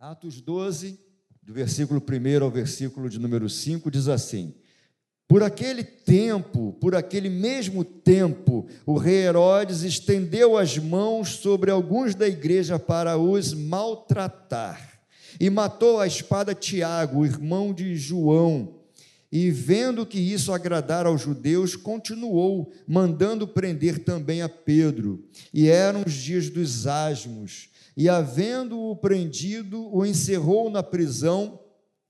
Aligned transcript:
Atos 0.00 0.40
12, 0.40 0.98
do 1.42 1.52
versículo 1.52 2.00
1 2.00 2.42
ao 2.42 2.50
versículo 2.50 3.10
de 3.10 3.18
número 3.18 3.50
5, 3.50 3.90
diz 3.90 4.08
assim: 4.08 4.54
Por 5.28 5.42
aquele 5.42 5.84
tempo, 5.84 6.72
por 6.80 6.94
aquele 6.94 7.28
mesmo 7.28 7.84
tempo, 7.84 8.66
o 8.86 8.96
rei 8.96 9.26
Herodes 9.26 9.82
estendeu 9.82 10.56
as 10.56 10.78
mãos 10.78 11.34
sobre 11.36 11.70
alguns 11.70 12.14
da 12.14 12.26
igreja 12.26 12.78
para 12.78 13.18
os 13.18 13.52
maltratar 13.52 15.02
e 15.38 15.50
matou 15.50 16.00
a 16.00 16.06
espada 16.06 16.54
Tiago, 16.54 17.26
irmão 17.26 17.70
de 17.74 17.94
João. 17.94 18.76
E 19.30 19.50
vendo 19.50 20.06
que 20.06 20.18
isso 20.18 20.50
agradara 20.50 21.10
aos 21.10 21.20
judeus, 21.20 21.76
continuou, 21.76 22.72
mandando 22.88 23.46
prender 23.46 24.02
também 24.02 24.40
a 24.40 24.48
Pedro. 24.48 25.22
E 25.52 25.68
eram 25.68 26.04
os 26.06 26.14
dias 26.14 26.48
dos 26.48 26.86
asmos. 26.86 27.68
E, 28.00 28.08
havendo-o 28.08 28.96
prendido, 28.96 29.94
o 29.94 30.06
encerrou 30.06 30.70
na 30.70 30.82
prisão, 30.82 31.60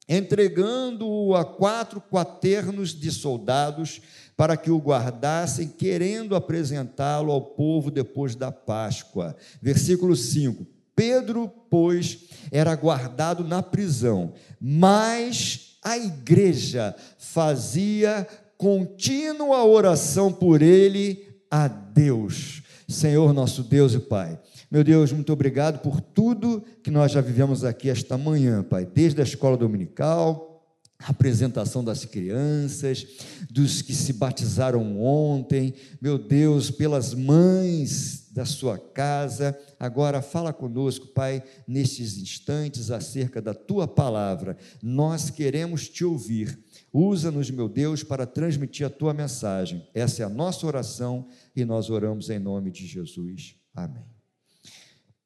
entregando-o 0.08 1.34
a 1.34 1.44
quatro 1.44 2.00
quaternos 2.00 2.90
de 2.94 3.10
soldados 3.10 4.00
para 4.36 4.56
que 4.56 4.70
o 4.70 4.78
guardassem, 4.78 5.66
querendo 5.66 6.36
apresentá-lo 6.36 7.32
ao 7.32 7.42
povo 7.42 7.90
depois 7.90 8.36
da 8.36 8.52
Páscoa. 8.52 9.34
Versículo 9.60 10.14
5. 10.14 10.64
Pedro, 10.94 11.52
pois, 11.68 12.20
era 12.52 12.72
guardado 12.76 13.42
na 13.42 13.60
prisão, 13.60 14.32
mas 14.60 15.76
a 15.82 15.98
igreja 15.98 16.94
fazia 17.18 18.28
contínua 18.56 19.64
oração 19.64 20.32
por 20.32 20.62
ele 20.62 21.26
a 21.50 21.66
Deus. 21.66 22.62
Senhor 22.90 23.32
nosso 23.32 23.62
Deus 23.62 23.94
e 23.94 24.00
Pai. 24.00 24.38
Meu 24.70 24.84
Deus, 24.84 25.12
muito 25.12 25.32
obrigado 25.32 25.80
por 25.80 26.00
tudo 26.00 26.62
que 26.82 26.90
nós 26.90 27.12
já 27.12 27.20
vivemos 27.20 27.64
aqui 27.64 27.88
esta 27.88 28.18
manhã, 28.18 28.62
Pai, 28.62 28.84
desde 28.86 29.20
a 29.20 29.24
escola 29.24 29.56
dominical, 29.56 30.64
a 30.98 31.10
apresentação 31.10 31.82
das 31.82 32.04
crianças, 32.04 33.06
dos 33.50 33.80
que 33.80 33.94
se 33.94 34.12
batizaram 34.12 35.00
ontem, 35.00 35.74
meu 36.00 36.18
Deus, 36.18 36.70
pelas 36.70 37.14
mães 37.14 38.28
da 38.32 38.44
sua 38.44 38.78
casa. 38.78 39.58
Agora 39.78 40.20
fala 40.20 40.52
conosco, 40.52 41.06
Pai, 41.08 41.42
nestes 41.66 42.18
instantes 42.18 42.90
acerca 42.90 43.40
da 43.40 43.54
tua 43.54 43.88
palavra. 43.88 44.56
Nós 44.82 45.30
queremos 45.30 45.88
te 45.88 46.04
ouvir. 46.04 46.58
Usa-nos, 46.92 47.50
meu 47.50 47.68
Deus, 47.68 48.02
para 48.02 48.26
transmitir 48.26 48.86
a 48.86 48.90
tua 48.90 49.14
mensagem. 49.14 49.86
Essa 49.94 50.22
é 50.22 50.26
a 50.26 50.28
nossa 50.28 50.66
oração 50.66 51.28
e 51.54 51.64
nós 51.64 51.88
oramos 51.88 52.30
em 52.30 52.38
nome 52.38 52.70
de 52.70 52.86
Jesus. 52.86 53.54
Amém. 53.74 54.04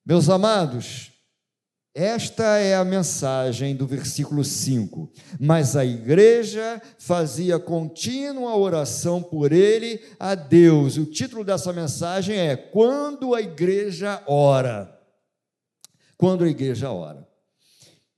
Meus 0.04 0.28
amados, 0.28 1.10
esta 1.94 2.58
é 2.58 2.74
a 2.74 2.84
mensagem 2.84 3.76
do 3.76 3.86
versículo 3.86 4.44
5. 4.44 5.10
Mas 5.38 5.76
a 5.76 5.84
igreja 5.84 6.82
fazia 6.98 7.58
contínua 7.58 8.56
oração 8.56 9.22
por 9.22 9.52
ele 9.52 10.00
a 10.18 10.34
Deus. 10.34 10.98
O 10.98 11.06
título 11.06 11.44
dessa 11.44 11.72
mensagem 11.72 12.36
é 12.36 12.56
Quando 12.56 13.34
a 13.34 13.40
igreja 13.40 14.22
ora. 14.26 14.92
Quando 16.18 16.44
a 16.44 16.48
igreja 16.48 16.90
ora. 16.90 17.26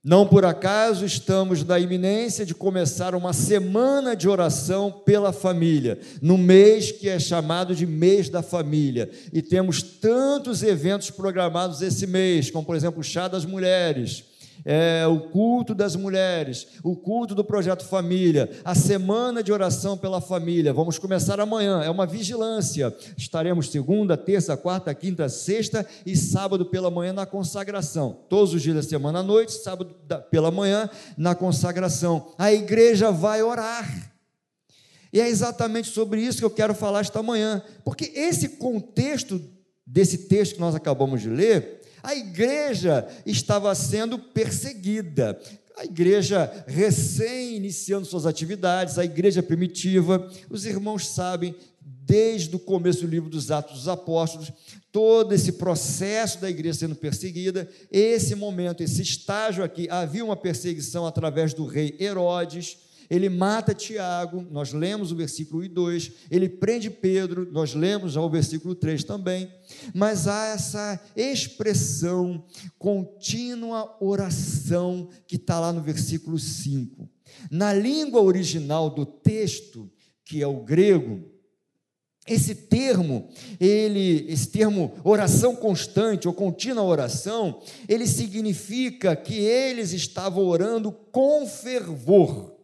Não 0.07 0.25
por 0.25 0.45
acaso 0.45 1.03
estamos 1.03 1.65
na 1.65 1.77
iminência 1.77 2.45
de 2.45 2.55
começar 2.55 3.13
uma 3.13 3.33
semana 3.33 4.15
de 4.15 4.29
oração 4.29 4.89
pela 4.89 5.33
família, 5.33 5.99
no 6.21 6.37
mês 6.37 6.93
que 6.93 7.09
é 7.09 7.19
chamado 7.19 7.75
de 7.75 7.85
mês 7.85 8.29
da 8.29 8.41
família. 8.41 9.09
E 9.33 9.41
temos 9.41 9.81
tantos 9.81 10.63
eventos 10.63 11.09
programados 11.09 11.81
esse 11.81 12.07
mês, 12.07 12.49
como 12.49 12.65
por 12.65 12.77
exemplo 12.77 13.01
o 13.01 13.03
Chá 13.03 13.27
das 13.27 13.43
Mulheres, 13.43 14.23
é, 14.69 15.07
o 15.07 15.21
culto 15.21 15.73
das 15.73 15.95
mulheres, 15.95 16.67
o 16.83 16.93
culto 16.93 17.33
do 17.33 17.41
projeto 17.41 17.85
família, 17.85 18.51
a 18.65 18.75
semana 18.75 19.41
de 19.41 19.53
oração 19.53 19.97
pela 19.97 20.19
família. 20.19 20.73
Vamos 20.73 20.99
começar 20.99 21.39
amanhã, 21.39 21.81
é 21.81 21.89
uma 21.89 22.05
vigilância. 22.05 22.93
Estaremos 23.17 23.71
segunda, 23.71 24.17
terça, 24.17 24.57
quarta, 24.57 24.93
quinta, 24.93 25.29
sexta 25.29 25.87
e 26.05 26.17
sábado 26.17 26.65
pela 26.65 26.91
manhã 26.91 27.13
na 27.13 27.25
consagração. 27.25 28.17
Todos 28.27 28.53
os 28.53 28.61
dias 28.61 28.75
da 28.75 28.83
semana 28.83 29.19
à 29.19 29.23
noite, 29.23 29.53
sábado 29.53 29.95
pela 30.29 30.51
manhã 30.51 30.89
na 31.17 31.33
consagração. 31.33 32.33
A 32.37 32.51
igreja 32.51 33.09
vai 33.09 33.41
orar. 33.41 34.11
E 35.13 35.21
é 35.21 35.29
exatamente 35.29 35.87
sobre 35.89 36.19
isso 36.19 36.39
que 36.39 36.45
eu 36.45 36.49
quero 36.49 36.75
falar 36.75 36.99
esta 36.99 37.23
manhã, 37.23 37.63
porque 37.85 38.11
esse 38.13 38.49
contexto 38.49 39.41
desse 39.85 40.27
texto 40.27 40.55
que 40.55 40.59
nós 40.59 40.75
acabamos 40.75 41.21
de 41.21 41.29
ler 41.29 41.76
a 42.03 42.15
igreja 42.15 43.07
estava 43.25 43.73
sendo 43.75 44.17
perseguida. 44.17 45.39
A 45.77 45.85
igreja 45.85 46.65
recém 46.67 47.55
iniciando 47.55 48.05
suas 48.05 48.25
atividades, 48.25 48.97
a 48.97 49.05
igreja 49.05 49.43
primitiva, 49.43 50.27
os 50.49 50.65
irmãos 50.65 51.07
sabem, 51.07 51.55
desde 51.79 52.55
o 52.55 52.59
começo 52.59 53.01
do 53.01 53.07
livro 53.07 53.29
dos 53.29 53.51
Atos 53.51 53.79
dos 53.79 53.87
Apóstolos, 53.87 54.51
todo 54.91 55.33
esse 55.33 55.53
processo 55.53 56.39
da 56.39 56.49
igreja 56.49 56.79
sendo 56.79 56.95
perseguida, 56.95 57.69
esse 57.91 58.33
momento, 58.33 58.81
esse 58.81 59.01
estágio 59.01 59.63
aqui, 59.63 59.89
havia 59.89 60.23
uma 60.23 60.35
perseguição 60.35 61.05
através 61.05 61.53
do 61.53 61.65
rei 61.65 61.95
Herodes, 61.99 62.77
ele 63.09 63.29
mata 63.29 63.73
Tiago, 63.73 64.45
nós 64.51 64.73
lemos 64.73 65.11
o 65.11 65.15
versículo 65.15 65.61
1 65.61 65.65
e 65.65 65.67
2, 65.69 66.11
ele 66.29 66.49
prende 66.49 66.89
Pedro, 66.89 67.47
nós 67.51 67.73
lemos 67.73 68.13
já 68.13 68.21
o 68.21 68.29
versículo 68.29 68.75
3 68.75 69.03
também, 69.03 69.51
mas 69.93 70.27
há 70.27 70.47
essa 70.47 70.99
expressão, 71.15 72.43
contínua 72.77 73.97
oração, 74.01 75.09
que 75.27 75.35
está 75.35 75.59
lá 75.59 75.71
no 75.71 75.81
versículo 75.81 76.37
5. 76.37 77.09
Na 77.51 77.73
língua 77.73 78.21
original 78.21 78.89
do 78.89 79.05
texto, 79.05 79.89
que 80.25 80.41
é 80.41 80.47
o 80.47 80.63
grego, 80.63 81.37
esse 82.27 82.53
termo, 82.53 83.29
ele, 83.57 84.25
esse 84.27 84.49
termo 84.49 84.93
oração 85.01 85.55
constante 85.55 86.27
ou 86.27 86.33
contínua 86.33 86.83
oração, 86.83 87.61
ele 87.87 88.05
significa 88.05 89.15
que 89.15 89.35
eles 89.35 89.93
estavam 89.93 90.43
orando 90.43 90.91
com 90.91 91.47
fervor. 91.47 92.56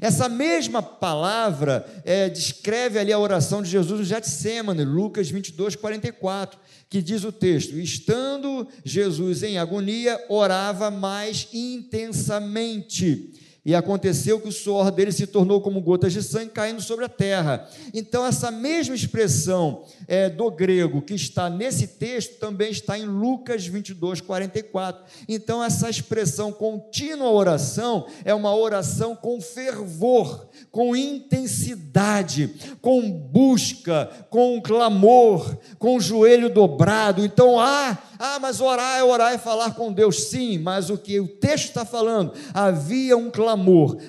Essa 0.00 0.28
mesma 0.28 0.82
palavra 0.82 1.86
é, 2.04 2.28
descreve 2.28 2.98
ali 2.98 3.12
a 3.12 3.18
oração 3.18 3.62
de 3.62 3.70
Jesus 3.70 4.00
no 4.00 4.04
Getsemane, 4.04 4.84
Lucas 4.84 5.30
22, 5.30 5.76
44, 5.76 6.58
que 6.88 7.00
diz 7.02 7.24
o 7.24 7.32
texto: 7.32 7.78
Estando 7.78 8.66
Jesus 8.84 9.42
em 9.42 9.58
agonia, 9.58 10.22
orava 10.28 10.90
mais 10.90 11.48
intensamente 11.52 13.32
e 13.66 13.74
aconteceu 13.74 14.40
que 14.40 14.46
o 14.46 14.52
suor 14.52 14.92
dele 14.92 15.10
se 15.10 15.26
tornou 15.26 15.60
como 15.60 15.80
gotas 15.80 16.12
de 16.12 16.22
sangue 16.22 16.52
caindo 16.52 16.80
sobre 16.80 17.04
a 17.04 17.08
terra. 17.08 17.68
Então, 17.92 18.24
essa 18.24 18.48
mesma 18.48 18.94
expressão 18.94 19.82
é, 20.06 20.30
do 20.30 20.48
grego 20.52 21.02
que 21.02 21.14
está 21.14 21.50
nesse 21.50 21.88
texto 21.88 22.38
também 22.38 22.70
está 22.70 22.96
em 22.96 23.06
Lucas 23.06 23.66
22, 23.66 24.20
44. 24.20 25.04
Então, 25.28 25.64
essa 25.64 25.90
expressão 25.90 26.52
contínua 26.52 27.28
oração 27.28 28.06
é 28.24 28.32
uma 28.32 28.54
oração 28.54 29.16
com 29.16 29.40
fervor, 29.40 30.48
com 30.70 30.94
intensidade, 30.94 32.54
com 32.80 33.10
busca, 33.10 34.08
com 34.30 34.62
clamor, 34.62 35.56
com 35.76 35.96
o 35.96 36.00
joelho 36.00 36.48
dobrado. 36.48 37.24
Então, 37.24 37.58
ah, 37.58 37.98
ah, 38.18 38.38
mas 38.40 38.60
orar 38.60 38.98
é 38.98 39.04
orar 39.04 39.34
e 39.34 39.38
falar 39.38 39.74
com 39.74 39.92
Deus, 39.92 40.28
sim, 40.28 40.58
mas 40.58 40.88
o 40.88 40.96
que 40.96 41.20
o 41.20 41.28
texto 41.28 41.66
está 41.66 41.84
falando, 41.84 42.32
havia 42.54 43.16
um 43.16 43.30
clamor, 43.30 43.55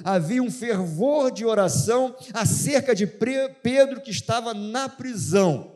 havia 0.04 0.44
um 0.44 0.52
fervor 0.52 1.32
de 1.32 1.46
oração 1.46 2.16
acerca 2.34 2.94
de 2.94 3.08
Pedro 3.08 4.02
que 4.02 4.12
estava 4.12 4.54
na 4.54 4.88
prisão. 4.88 5.72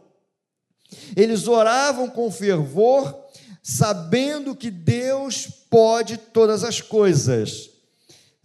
Eles 1.15 1.47
oravam 1.47 2.09
com 2.09 2.29
fervor, 2.29 3.17
sabendo 3.63 4.55
que 4.55 4.69
Deus 4.69 5.47
pode 5.69 6.17
todas 6.17 6.63
as 6.63 6.81
coisas. 6.81 7.70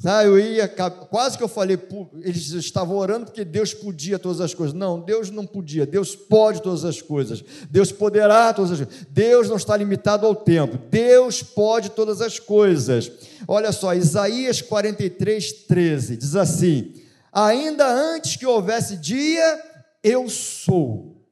Ah, 0.04 0.22
eu 0.22 0.38
ia, 0.38 0.69
quase 0.69 1.38
que 1.38 1.43
eu 1.43 1.48
falei, 1.48 1.78
eles 2.20 2.50
estavam 2.50 2.96
orando 2.98 3.26
porque 3.26 3.44
Deus 3.44 3.72
podia 3.72 4.19
todas 4.19 4.43
as 4.43 4.52
coisas. 4.52 4.75
Não, 4.75 5.00
Deus 5.00 5.31
não 5.31 5.46
podia, 5.46 5.87
Deus 5.87 6.14
pode 6.14 6.60
todas 6.60 6.84
as 6.84 7.00
coisas, 7.00 7.43
Deus 7.70 7.90
poderá 7.90 8.52
todas 8.52 8.72
as 8.72 8.81
coisas. 8.81 9.06
Deus 9.08 9.48
não 9.48 9.56
está 9.56 9.75
limitado 9.75 10.26
ao 10.26 10.34
tempo, 10.34 10.78
Deus 10.90 11.43
pode 11.43 11.90
todas 11.90 12.20
as 12.20 12.38
coisas. 12.38 13.10
Olha 13.48 13.72
só, 13.72 13.94
Isaías 13.94 14.60
43, 14.60 15.64
13 15.66 16.16
diz 16.19 16.37
assim: 16.37 16.93
Ainda 17.32 17.88
antes 17.88 18.37
que 18.37 18.44
houvesse 18.44 18.98
dia, 18.98 19.62
eu 20.04 20.28
sou, 20.28 21.25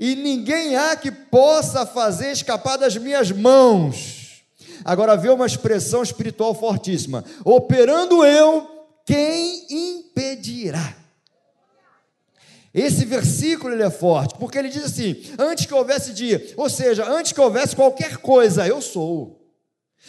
e 0.00 0.16
ninguém 0.16 0.74
há 0.74 0.96
que 0.96 1.12
possa 1.12 1.86
fazer 1.86 2.32
escapar 2.32 2.76
das 2.76 2.96
minhas 2.96 3.30
mãos. 3.30 4.19
Agora 4.84 5.16
vê 5.16 5.28
uma 5.28 5.46
expressão 5.46 6.02
espiritual 6.02 6.54
fortíssima: 6.54 7.24
operando 7.44 8.24
eu, 8.24 8.68
quem 9.04 9.66
impedirá? 9.70 10.96
Esse 12.72 13.04
versículo 13.04 13.74
ele 13.74 13.82
é 13.82 13.90
forte, 13.90 14.36
porque 14.38 14.56
ele 14.56 14.68
diz 14.68 14.84
assim: 14.84 15.16
antes 15.38 15.66
que 15.66 15.74
houvesse 15.74 16.12
dia, 16.12 16.54
ou 16.56 16.70
seja, 16.70 17.04
antes 17.08 17.32
que 17.32 17.40
houvesse 17.40 17.74
qualquer 17.74 18.18
coisa, 18.18 18.66
eu 18.66 18.80
sou. 18.80 19.40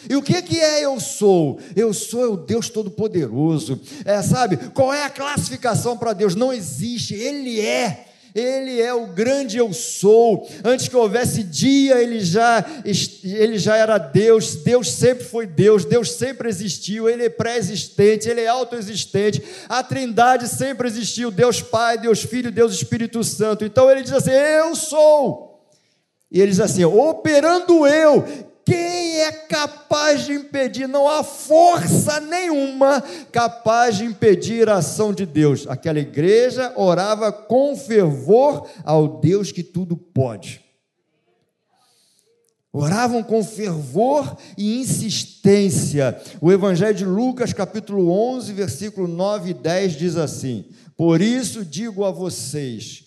E 0.08 0.16
o 0.16 0.22
que, 0.22 0.40
que 0.42 0.58
é 0.58 0.84
eu 0.84 0.98
sou? 0.98 1.60
Eu 1.76 1.92
sou 1.92 2.32
o 2.32 2.36
Deus 2.36 2.70
Todo-Poderoso. 2.70 3.80
É, 4.04 4.22
sabe? 4.22 4.56
Qual 4.70 4.92
é 4.92 5.04
a 5.04 5.10
classificação 5.10 5.96
para 5.96 6.12
Deus? 6.12 6.34
Não 6.34 6.52
existe, 6.52 7.14
Ele 7.14 7.60
é. 7.60 8.11
Ele 8.34 8.80
é 8.80 8.94
o 8.94 9.08
grande 9.08 9.58
eu 9.58 9.72
sou. 9.72 10.48
Antes 10.64 10.88
que 10.88 10.96
houvesse 10.96 11.42
dia, 11.42 12.02
ele 12.02 12.20
já, 12.20 12.64
ele 13.22 13.58
já 13.58 13.76
era 13.76 13.98
Deus. 13.98 14.56
Deus 14.56 14.90
sempre 14.90 15.24
foi 15.24 15.46
Deus. 15.46 15.84
Deus 15.84 16.12
sempre 16.12 16.48
existiu. 16.48 17.08
Ele 17.08 17.24
é 17.24 17.28
pré-existente, 17.28 18.28
ele 18.28 18.40
é 18.40 18.48
autoexistente. 18.48 19.42
A 19.68 19.82
Trindade 19.82 20.48
sempre 20.48 20.88
existiu: 20.88 21.30
Deus 21.30 21.60
Pai, 21.60 21.98
Deus 21.98 22.22
Filho, 22.22 22.50
Deus 22.50 22.72
Espírito 22.72 23.22
Santo. 23.22 23.64
Então 23.64 23.90
ele 23.90 24.02
diz 24.02 24.12
assim: 24.12 24.30
Eu 24.30 24.74
sou. 24.74 25.52
E 26.32 26.40
ele 26.40 26.50
diz 26.50 26.60
assim: 26.60 26.84
operando 26.84 27.86
eu, 27.86 28.26
quem 28.64 29.20
é 29.20 29.32
capaz 29.32 30.24
de 30.24 30.32
impedir? 30.32 30.86
Não 30.86 31.08
há 31.08 31.24
força 31.24 32.20
nenhuma 32.20 33.02
capaz 33.32 33.96
de 33.96 34.04
impedir 34.04 34.68
a 34.68 34.76
ação 34.76 35.12
de 35.12 35.26
Deus. 35.26 35.66
Aquela 35.66 35.98
igreja 35.98 36.72
orava 36.76 37.32
com 37.32 37.76
fervor 37.76 38.68
ao 38.84 39.20
Deus 39.20 39.50
que 39.50 39.62
tudo 39.62 39.96
pode. 39.96 40.60
Oravam 42.72 43.22
com 43.22 43.44
fervor 43.44 44.36
e 44.56 44.80
insistência. 44.80 46.18
O 46.40 46.50
Evangelho 46.50 46.94
de 46.94 47.04
Lucas, 47.04 47.52
capítulo 47.52 48.10
11, 48.10 48.52
versículo 48.52 49.06
9 49.08 49.50
e 49.50 49.54
10 49.54 49.92
diz 49.92 50.16
assim: 50.16 50.64
Por 50.96 51.20
isso 51.20 51.64
digo 51.64 52.04
a 52.04 52.10
vocês: 52.10 53.04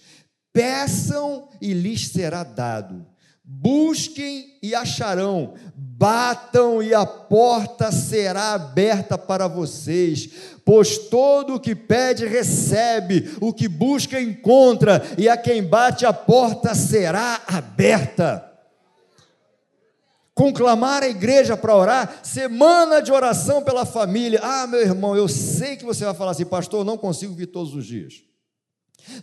peçam 0.54 1.48
e 1.60 1.74
lhes 1.74 2.10
será 2.10 2.44
dado 2.44 3.15
Busquem 3.48 4.58
e 4.62 4.74
acharão, 4.74 5.54
batam 5.76 6.82
e 6.82 6.96
a 6.96 7.06
porta 7.06 7.92
será 7.92 8.54
aberta 8.54 9.20
para 9.20 9.48
vocês, 9.48 10.30
pois 10.66 10.98
todo 10.98 11.56
o 11.56 11.60
que 11.60 11.76
pede 11.76 12.26
recebe, 12.26 13.36
o 13.40 13.54
que 13.54 13.68
busca 13.68 14.20
encontra, 14.20 15.04
e 15.16 15.30
a 15.30 15.38
quem 15.38 15.64
bate 15.64 16.08
a 16.08 16.12
porta 16.12 16.74
será 16.74 17.40
aberta. 17.48 18.52
Conclamar 20.34 21.04
a 21.04 21.08
igreja 21.08 21.56
para 21.56 21.76
orar, 21.76 22.20
semana 22.24 23.00
de 23.00 23.12
oração 23.12 23.64
pela 23.64 23.86
família. 23.86 24.40
Ah, 24.44 24.66
meu 24.66 24.82
irmão, 24.82 25.16
eu 25.16 25.28
sei 25.28 25.78
que 25.78 25.86
você 25.86 26.04
vai 26.04 26.16
falar 26.16 26.32
assim, 26.32 26.46
pastor, 26.46 26.82
eu 26.82 26.86
não 26.86 26.98
consigo 26.98 27.34
vir 27.34 27.48
todos 27.48 27.76
os 27.76 27.86
dias. 27.86 28.35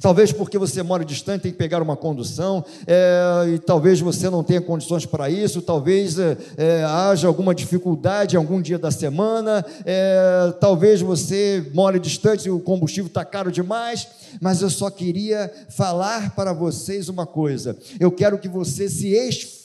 Talvez 0.00 0.32
porque 0.32 0.58
você 0.58 0.82
mora 0.82 1.04
distante, 1.04 1.42
tem 1.42 1.52
que 1.52 1.58
pegar 1.58 1.82
uma 1.82 1.96
condução, 1.96 2.64
é, 2.86 3.54
e 3.54 3.58
talvez 3.58 4.00
você 4.00 4.28
não 4.28 4.42
tenha 4.42 4.60
condições 4.60 5.06
para 5.06 5.30
isso, 5.30 5.62
talvez 5.62 6.18
é, 6.18 6.36
é, 6.56 6.84
haja 6.84 7.28
alguma 7.28 7.54
dificuldade 7.54 8.34
em 8.34 8.38
algum 8.38 8.60
dia 8.60 8.78
da 8.78 8.90
semana, 8.90 9.64
é, 9.84 10.52
talvez 10.60 11.00
você 11.00 11.70
more 11.74 11.98
distante 11.98 12.46
e 12.46 12.50
o 12.50 12.60
combustível 12.60 13.08
está 13.08 13.24
caro 13.24 13.50
demais, 13.50 14.08
mas 14.40 14.62
eu 14.62 14.70
só 14.70 14.90
queria 14.90 15.52
falar 15.68 16.34
para 16.34 16.52
vocês 16.52 17.08
uma 17.08 17.26
coisa: 17.26 17.76
eu 18.00 18.10
quero 18.10 18.38
que 18.38 18.48
você 18.48 18.88
se 18.88 19.08
esforce 19.08 19.61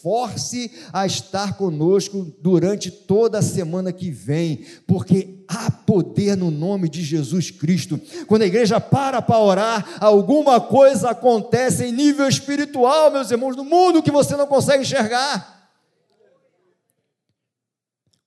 a 0.94 1.06
estar 1.06 1.58
conosco 1.58 2.36
durante 2.42 2.90
toda 2.90 3.40
a 3.40 3.42
semana 3.42 3.92
que 3.92 4.10
vem, 4.12 4.66
porque 4.86 5.44
há 5.48 5.72
poder 5.72 6.36
no 6.36 6.52
nome 6.52 6.90
de 6.90 7.04
Jesus 7.04 7.52
Cristo. 7.52 8.00
Quando 8.28 8.42
a 8.42 8.48
igreja 8.48 8.80
para 8.80 9.22
para 9.22 9.40
orar, 9.40 9.98
alguma 10.00 10.60
coisa 10.60 11.10
acontece 11.10 11.86
em 11.86 11.92
nível 11.92 12.28
espiritual, 12.28 13.12
meus 13.12 13.32
irmãos, 13.32 13.56
no 13.56 13.64
mundo 13.64 14.04
que 14.04 14.12
você 14.12 14.36
não 14.36 14.48
consegue 14.48 14.84
enxergar. 14.84 15.70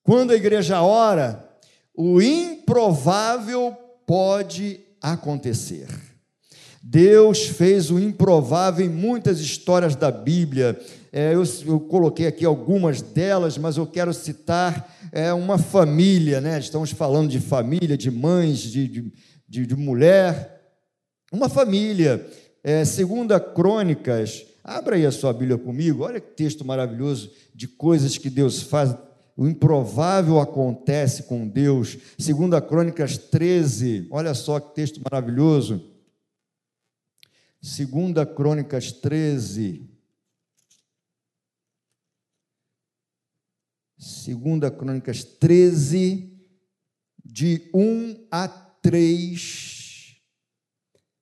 Quando 0.02 0.32
a 0.32 0.36
igreja 0.36 0.82
ora, 0.82 1.48
o 1.94 2.20
improvável 2.20 3.76
pode 4.06 4.80
acontecer. 5.00 5.88
Deus 6.82 7.46
fez 7.46 7.90
o 7.90 7.98
improvável 7.98 8.84
em 8.84 8.88
muitas 8.88 9.38
histórias 9.38 9.94
da 9.94 10.10
Bíblia. 10.10 10.80
É, 11.12 11.34
eu, 11.34 11.42
eu, 11.66 11.80
coloquei 11.80 12.28
aqui 12.28 12.44
algumas 12.44 13.02
delas, 13.02 13.58
mas 13.58 13.76
eu 13.76 13.86
quero 13.86 14.14
citar 14.14 14.96
é, 15.10 15.32
uma 15.32 15.58
família, 15.58 16.40
né? 16.40 16.58
Estamos 16.58 16.92
falando 16.92 17.30
de 17.30 17.40
família, 17.40 17.96
de 17.96 18.10
mães, 18.12 18.58
de, 18.58 18.86
de, 18.86 19.12
de, 19.48 19.66
de 19.66 19.76
mulher. 19.76 20.72
Uma 21.32 21.48
família. 21.48 22.24
É, 22.62 22.84
segunda 22.84 23.40
Crônicas, 23.40 24.46
abra 24.62 24.94
aí 24.94 25.04
a 25.04 25.10
sua 25.10 25.32
Bíblia 25.32 25.58
comigo, 25.58 26.04
olha 26.04 26.20
que 26.20 26.30
texto 26.36 26.64
maravilhoso 26.64 27.32
de 27.54 27.66
coisas 27.66 28.16
que 28.16 28.30
Deus 28.30 28.62
faz. 28.62 28.94
O 29.36 29.48
improvável 29.48 30.38
acontece 30.38 31.24
com 31.24 31.48
Deus. 31.48 31.98
Segunda 32.18 32.60
Crônicas 32.60 33.16
13, 33.18 34.06
olha 34.10 34.34
só 34.34 34.60
que 34.60 34.74
texto 34.74 35.00
maravilhoso. 35.10 35.82
Segunda 37.60 38.24
Crônicas 38.24 38.92
13. 38.92 39.90
Segunda 44.00 44.70
Crônicas 44.70 45.22
13, 45.22 46.32
de 47.22 47.70
1 47.74 48.28
a 48.30 48.48
3. 48.48 50.16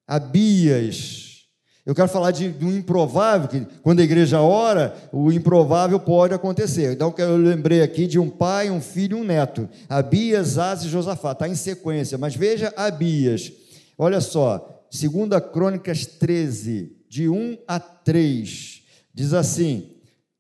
Abias. 0.07 1.49
Eu 1.85 1.93
quero 1.93 2.09
falar 2.09 2.31
de, 2.31 2.55
um 2.63 2.77
improvável, 2.77 3.49
que 3.49 3.67
quando 3.83 3.99
a 3.99 4.05
igreja 4.05 4.41
ora, 4.41 4.95
o 5.13 5.33
improvável 5.33 5.99
pode 5.99 6.33
acontecer. 6.33 6.93
Então, 6.93 7.13
eu 7.19 7.37
lembrei 7.37 7.83
aqui 7.83 8.07
de 8.07 8.19
um 8.19 8.31
pai, 8.31 8.71
um 8.71 8.81
filho 8.81 9.19
e 9.19 9.21
um 9.23 9.25
neto. 9.25 9.69
Abias, 9.89 10.57
Asa 10.57 10.87
e 10.87 10.91
Josafá. 10.91 11.33
Está 11.33 11.49
em 11.49 11.57
sequência. 11.57 12.17
Mas 12.17 12.37
veja 12.37 12.73
Abias. 12.77 13.51
Olha 13.99 14.21
só, 14.21 14.87
Segunda 14.89 15.41
Crônicas 15.41 16.07
13, 16.07 16.97
de 17.09 17.29
1 17.29 17.59
a 17.67 17.81
3, 17.81 18.83
diz 19.13 19.35
assim: 19.35 19.98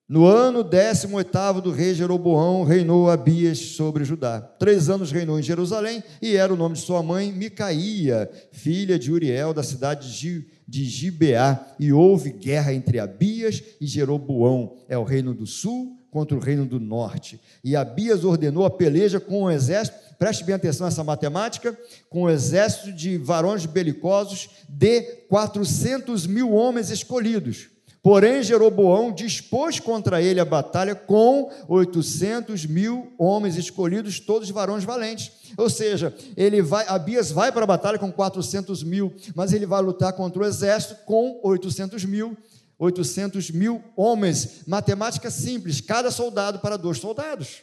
No 0.08 0.24
ano 0.24 0.64
18 0.64 1.60
do 1.60 1.70
rei 1.70 1.92
Jeroboão, 1.92 2.64
reinou 2.64 3.10
Abias 3.10 3.58
sobre 3.58 4.06
Judá. 4.06 4.40
Três 4.40 4.88
anos 4.88 5.12
reinou 5.12 5.38
em 5.38 5.42
Jerusalém, 5.42 6.02
e 6.22 6.34
era 6.34 6.50
o 6.50 6.56
nome 6.56 6.76
de 6.76 6.80
sua 6.80 7.02
mãe 7.02 7.30
Micaía, 7.30 8.30
filha 8.50 8.98
de 8.98 9.12
Uriel, 9.12 9.52
da 9.52 9.62
cidade 9.62 10.18
de, 10.18 10.46
de 10.66 10.84
Gibeá. 10.86 11.74
E 11.78 11.92
houve 11.92 12.30
guerra 12.32 12.72
entre 12.72 12.98
Abias 12.98 13.62
e 13.78 13.86
Jeroboão, 13.86 14.76
é 14.88 14.96
o 14.96 15.04
reino 15.04 15.34
do 15.34 15.46
sul 15.46 15.98
contra 16.10 16.34
o 16.34 16.40
reino 16.40 16.64
do 16.64 16.80
norte. 16.80 17.38
E 17.62 17.76
Abias 17.76 18.24
ordenou 18.24 18.64
a 18.64 18.70
peleja 18.70 19.20
com 19.20 19.42
o 19.42 19.50
exército 19.50 20.08
preste 20.18 20.42
bem 20.42 20.56
atenção 20.56 20.84
nessa 20.86 21.04
matemática, 21.04 21.78
com 22.10 22.24
um 22.24 22.30
exército 22.30 22.92
de 22.92 23.16
varões 23.16 23.64
belicosos 23.64 24.48
de 24.68 25.00
400 25.28 26.26
mil 26.26 26.52
homens 26.52 26.90
escolhidos. 26.90 27.68
Porém, 28.02 28.42
Jeroboão 28.42 29.12
dispôs 29.12 29.80
contra 29.80 30.22
ele 30.22 30.38
a 30.38 30.44
batalha 30.44 30.94
com 30.94 31.50
800 31.68 32.64
mil 32.66 33.12
homens 33.18 33.56
escolhidos, 33.56 34.20
todos 34.20 34.48
varões 34.50 34.84
valentes. 34.84 35.32
Ou 35.56 35.68
seja, 35.68 36.14
ele 36.36 36.62
vai, 36.62 36.86
Abias 36.86 37.30
vai 37.30 37.50
para 37.50 37.64
a 37.64 37.66
batalha 37.66 37.98
com 37.98 38.12
400 38.12 38.82
mil, 38.84 39.12
mas 39.34 39.52
ele 39.52 39.66
vai 39.66 39.82
lutar 39.82 40.12
contra 40.12 40.42
o 40.42 40.46
exército 40.46 41.04
com 41.04 41.40
800 41.42 42.04
mil. 42.04 42.36
800 42.78 43.50
mil 43.50 43.82
homens. 43.96 44.60
Matemática 44.66 45.30
simples: 45.30 45.80
cada 45.80 46.10
soldado 46.10 46.60
para 46.60 46.76
dois 46.76 46.98
soldados. 46.98 47.62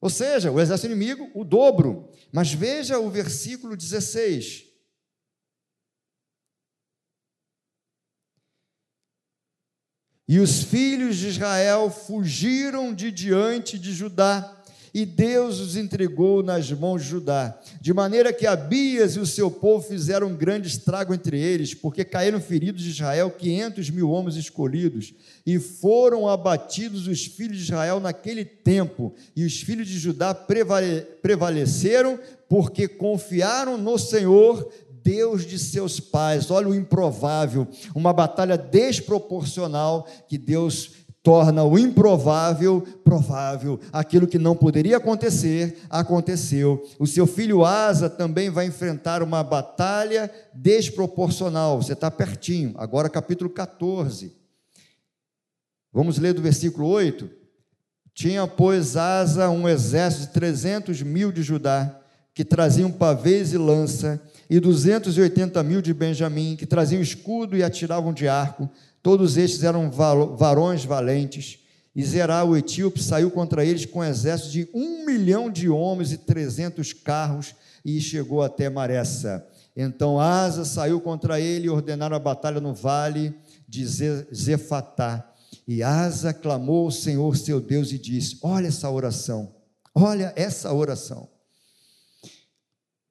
Ou 0.00 0.10
seja, 0.10 0.50
o 0.50 0.60
exército 0.60 0.92
inimigo, 0.92 1.30
o 1.34 1.44
dobro. 1.44 2.08
Mas 2.30 2.52
veja 2.52 2.98
o 2.98 3.08
versículo 3.08 3.76
16. 3.76 4.71
E 10.28 10.38
os 10.38 10.62
filhos 10.62 11.16
de 11.16 11.28
Israel 11.28 11.90
fugiram 11.90 12.94
de 12.94 13.10
diante 13.10 13.78
de 13.78 13.92
Judá 13.92 14.62
e 14.94 15.06
Deus 15.06 15.58
os 15.58 15.76
entregou 15.76 16.42
nas 16.42 16.70
mãos 16.70 17.02
de 17.02 17.08
Judá, 17.08 17.58
de 17.80 17.94
maneira 17.94 18.32
que 18.32 18.46
Abias 18.46 19.16
e 19.16 19.20
o 19.20 19.26
seu 19.26 19.50
povo 19.50 19.86
fizeram 19.86 20.28
um 20.28 20.36
grande 20.36 20.68
estrago 20.68 21.14
entre 21.14 21.40
eles, 21.40 21.72
porque 21.72 22.04
caíram 22.04 22.40
feridos 22.40 22.82
de 22.82 22.90
Israel 22.90 23.30
quinhentos 23.30 23.88
mil 23.88 24.10
homens 24.10 24.36
escolhidos, 24.36 25.14
e 25.46 25.58
foram 25.58 26.28
abatidos 26.28 27.06
os 27.06 27.24
filhos 27.24 27.56
de 27.56 27.64
Israel 27.64 28.00
naquele 28.00 28.44
tempo, 28.44 29.14
e 29.34 29.46
os 29.46 29.62
filhos 29.62 29.88
de 29.88 29.98
Judá 29.98 30.34
prevaleceram, 30.34 32.18
porque 32.46 32.86
confiaram 32.86 33.78
no 33.78 33.96
Senhor, 33.96 34.70
Deus 35.02 35.46
de 35.46 35.58
seus 35.58 36.00
pais. 36.00 36.50
Olha 36.50 36.68
o 36.68 36.74
improvável, 36.74 37.66
uma 37.94 38.12
batalha 38.12 38.56
desproporcional 38.56 40.06
que 40.28 40.38
Deus 40.38 41.02
torna 41.22 41.62
o 41.62 41.78
improvável 41.78 42.80
provável. 43.04 43.78
Aquilo 43.92 44.26
que 44.26 44.38
não 44.38 44.56
poderia 44.56 44.96
acontecer, 44.96 45.78
aconteceu. 45.88 46.82
O 46.98 47.06
seu 47.06 47.26
filho 47.26 47.64
Asa 47.64 48.10
também 48.10 48.50
vai 48.50 48.66
enfrentar 48.66 49.22
uma 49.22 49.42
batalha 49.42 50.30
desproporcional. 50.52 51.80
Você 51.80 51.92
está 51.92 52.10
pertinho. 52.10 52.74
Agora, 52.76 53.08
capítulo 53.08 53.48
14. 53.48 54.34
Vamos 55.92 56.18
ler 56.18 56.32
do 56.32 56.42
versículo 56.42 56.88
8. 56.88 57.30
Tinha, 58.14 58.46
pois, 58.46 58.96
Asa 58.96 59.48
um 59.48 59.68
exército 59.68 60.26
de 60.26 60.32
trezentos 60.32 61.02
mil 61.02 61.30
de 61.30 61.42
Judá, 61.42 61.98
que 62.34 62.44
traziam 62.44 62.90
pavês 62.90 63.52
e 63.52 63.58
lança, 63.58 64.20
e 64.52 64.60
duzentos 64.60 65.16
e 65.16 65.20
oitenta 65.22 65.62
mil 65.62 65.80
de 65.80 65.94
Benjamim, 65.94 66.56
que 66.56 66.66
traziam 66.66 67.00
escudo 67.00 67.56
e 67.56 67.62
atiravam 67.62 68.12
de 68.12 68.28
arco. 68.28 68.68
Todos 69.02 69.38
estes 69.38 69.62
eram 69.62 69.90
varões 69.90 70.84
valentes. 70.84 71.60
E 71.96 72.04
Zerá, 72.04 72.44
o 72.44 72.54
etíope, 72.54 73.02
saiu 73.02 73.30
contra 73.30 73.64
eles 73.64 73.86
com 73.86 74.00
um 74.00 74.04
exército 74.04 74.50
de 74.50 74.68
um 74.74 75.06
milhão 75.06 75.50
de 75.50 75.70
homens 75.70 76.12
e 76.12 76.18
trezentos 76.18 76.92
carros, 76.92 77.54
e 77.82 77.98
chegou 77.98 78.42
até 78.42 78.68
Maressa. 78.68 79.42
Então 79.74 80.20
Asa 80.20 80.66
saiu 80.66 81.00
contra 81.00 81.40
ele 81.40 81.68
e 81.68 81.70
ordenaram 81.70 82.14
a 82.14 82.20
batalha 82.20 82.60
no 82.60 82.74
vale 82.74 83.34
de 83.66 83.86
Zefatá. 83.86 85.32
E 85.66 85.82
Asa 85.82 86.34
clamou 86.34 86.84
ao 86.84 86.90
Senhor 86.90 87.38
seu 87.38 87.58
Deus 87.58 87.90
e 87.90 87.98
disse: 87.98 88.36
Olha 88.42 88.66
essa 88.66 88.90
oração, 88.90 89.54
olha 89.94 90.30
essa 90.36 90.70
oração. 90.74 91.31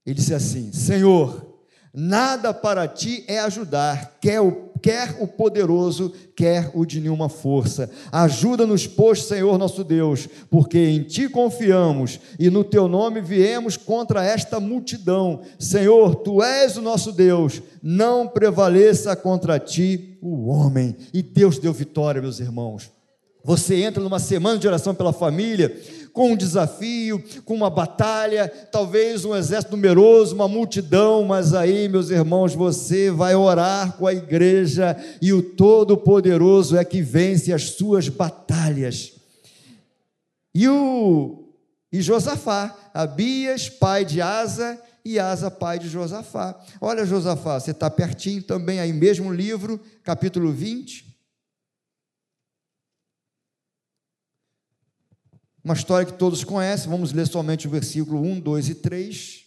Ele 0.06 0.16
disse 0.16 0.34
assim: 0.34 0.72
Senhor, 0.72 1.60
nada 1.94 2.54
para 2.54 2.88
ti 2.88 3.24
é 3.28 3.40
ajudar, 3.40 4.18
quer 4.20 4.42
o, 4.42 4.72
quer 4.82 5.18
o 5.20 5.28
poderoso, 5.28 6.12
quer 6.36 6.72
o 6.74 6.86
de 6.86 7.00
nenhuma 7.00 7.30
força. 7.30 7.90
Ajuda-nos, 8.12 8.88
pois, 8.88 9.24
Senhor 9.24 9.58
nosso 9.58 9.84
Deus, 9.84 10.28
porque 10.50 10.80
em 10.80 11.04
ti 11.04 11.30
confiamos 11.30 12.20
e 12.40 12.50
no 12.50 12.64
teu 12.64 12.88
nome 12.88 13.22
viemos 13.22 13.78
contra 13.78 14.24
esta 14.24 14.60
multidão. 14.60 15.42
Senhor, 15.60 16.16
tu 16.16 16.42
és 16.42 16.78
o 16.78 16.82
nosso 16.82 17.12
Deus, 17.12 17.62
não 17.82 18.28
prevaleça 18.28 19.16
contra 19.16 19.60
ti 19.60 20.18
o 20.22 20.48
homem. 20.48 20.96
E 21.14 21.22
Deus 21.22 21.60
deu 21.60 21.74
vitória, 21.74 22.22
meus 22.22 22.40
irmãos. 22.40 22.90
Você 23.44 23.82
entra 23.82 24.04
numa 24.04 24.20
semana 24.20 24.60
de 24.60 24.68
oração 24.68 24.94
pela 24.94 25.12
família, 25.12 25.76
com 26.14 26.32
um 26.32 26.36
desafio, 26.36 27.24
com 27.46 27.54
uma 27.54 27.70
batalha, 27.70 28.48
talvez 28.72 29.26
um 29.26 29.36
exército 29.36 29.76
numeroso, 29.76 30.36
uma 30.36 30.48
multidão, 30.48 31.24
mas 31.24 31.54
aí, 31.54 31.88
meus 31.88 32.10
irmãos, 32.10 32.54
você 32.54 33.10
vai 33.10 33.36
orar 33.36 33.94
com 33.98 34.08
a 34.08 34.14
igreja 34.14 34.96
e 35.22 35.32
o 35.34 35.42
Todo-Poderoso 35.42 36.78
é 36.78 36.84
que 36.84 37.02
vence 37.02 37.54
as 37.54 37.72
suas 37.72 38.10
batalhas. 38.10 39.14
E 40.54 40.68
o 40.68 41.38
e 41.92 42.02
Josafá, 42.02 42.74
Abias, 42.94 43.68
pai 43.68 44.06
de 44.06 44.22
Asa, 44.22 44.80
e 45.04 45.20
Asa, 45.20 45.52
pai 45.52 45.78
de 45.78 45.90
Josafá. 45.90 46.58
Olha, 46.80 47.06
Josafá, 47.06 47.60
você 47.60 47.72
está 47.72 47.90
pertinho 47.90 48.42
também 48.42 48.80
aí, 48.80 48.94
mesmo 48.94 49.34
livro, 49.34 49.80
capítulo 50.04 50.52
20. 50.52 51.11
Uma 55.64 55.76
história 55.76 56.06
que 56.06 56.18
todos 56.18 56.44
conhecem, 56.44 56.90
vamos 56.90 57.14
ler 57.14 57.28
somente 57.28 57.68
o 57.68 57.70
versículo 57.70 58.20
1, 58.22 58.40
2 58.40 58.70
e 58.70 58.76
3, 58.76 59.46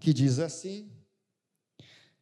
que 0.00 0.12
diz 0.12 0.38
assim: 0.38 0.90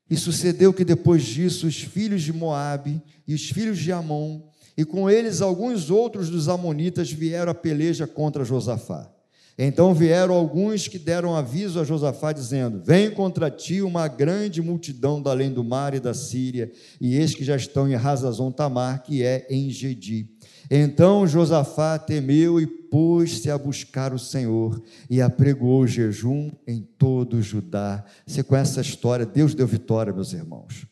E 0.09 0.17
sucedeu 0.17 0.73
que 0.73 0.85
depois 0.85 1.23
disso 1.23 1.69
os 1.69 1.81
filhos 1.81 2.23
de 2.23 2.33
Moabe 2.33 3.01
e 3.29 3.33
os 3.33 3.49
filhos 3.49 3.79
de 3.79 3.93
Amon, 3.93 4.43
e 4.77 4.85
com 4.85 5.09
eles 5.09 5.41
alguns 5.41 5.89
outros 5.89 6.29
dos 6.29 6.49
amonitas 6.49 7.13
vieram 7.13 7.53
a 7.53 7.55
peleja 7.55 8.09
contra 8.09 8.45
Josafá. 8.45 9.09
Então 9.57 9.95
vieram 9.95 10.35
alguns 10.35 10.89
que 10.89 10.99
deram 10.99 11.37
aviso 11.37 11.79
a 11.79 11.85
Josafá, 11.85 12.33
dizendo: 12.33 12.83
Vem 12.83 13.11
contra 13.11 13.51
ti 13.51 13.83
uma 13.83 14.09
grande 14.09 14.61
multidão 14.61 15.23
da 15.23 15.31
além 15.31 15.53
do 15.53 15.63
mar 15.63 15.95
e 15.95 16.01
da 16.01 16.15
Síria, 16.15 16.73
e 17.01 17.17
eis 17.17 17.37
que 17.37 17.45
já 17.45 17.55
estão 17.55 17.89
em 17.89 17.95
Razazon 17.95 18.51
Tamar, 18.51 19.03
que 19.05 19.23
é 19.23 19.47
em 19.49 19.71
Gedi. 19.71 20.29
Então 20.71 21.27
Josafá 21.27 21.99
temeu 21.99 22.61
e 22.61 22.67
pôs-se 22.67 23.51
a 23.51 23.59
buscar 23.59 24.13
o 24.13 24.19
Senhor 24.19 24.81
e 25.09 25.21
apregoou 25.21 25.87
jejum 25.87 26.51
em 26.67 26.81
todo 26.81 27.39
o 27.39 27.43
Judá. 27.43 28.05
Você 28.25 28.43
conhece 28.43 28.73
essa 28.73 28.89
história? 28.89 29.27
Deus 29.27 29.53
deu 29.53 29.67
vitória, 29.67 30.13
meus 30.13 30.33
irmãos. 30.33 30.87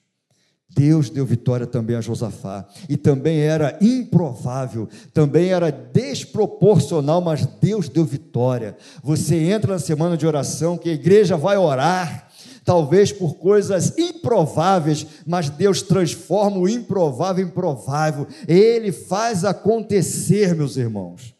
Deus 0.71 1.11
deu 1.11 1.25
vitória 1.25 1.67
também 1.67 1.97
a 1.97 2.01
Josafá, 2.01 2.65
e 2.89 2.97
também 2.97 3.41
era 3.41 3.77
improvável, 3.81 4.89
também 5.13 5.49
era 5.49 5.73
desproporcional, 5.73 7.21
mas 7.21 7.45
Deus 7.61 7.89
deu 7.89 8.05
vitória. 8.05 8.77
Você 9.03 9.35
entra 9.37 9.73
na 9.73 9.79
semana 9.81 10.17
de 10.17 10.27
oração, 10.27 10.79
que 10.79 10.91
a 10.91 10.93
igreja 10.93 11.37
vai 11.37 11.57
orar, 11.57 12.28
talvez 12.69 13.11
por 13.11 13.37
coisas 13.37 13.97
improváveis, 13.97 15.07
mas 15.25 15.49
Deus 15.49 15.81
transforma 15.81 16.59
o 16.59 16.69
improvável 16.69 17.47
em 17.47 17.49
provável. 17.49 18.27
Ele 18.47 18.93
faz 18.93 19.43
acontecer, 19.43 20.55
meus 20.55 20.77
irmãos. 20.77 21.35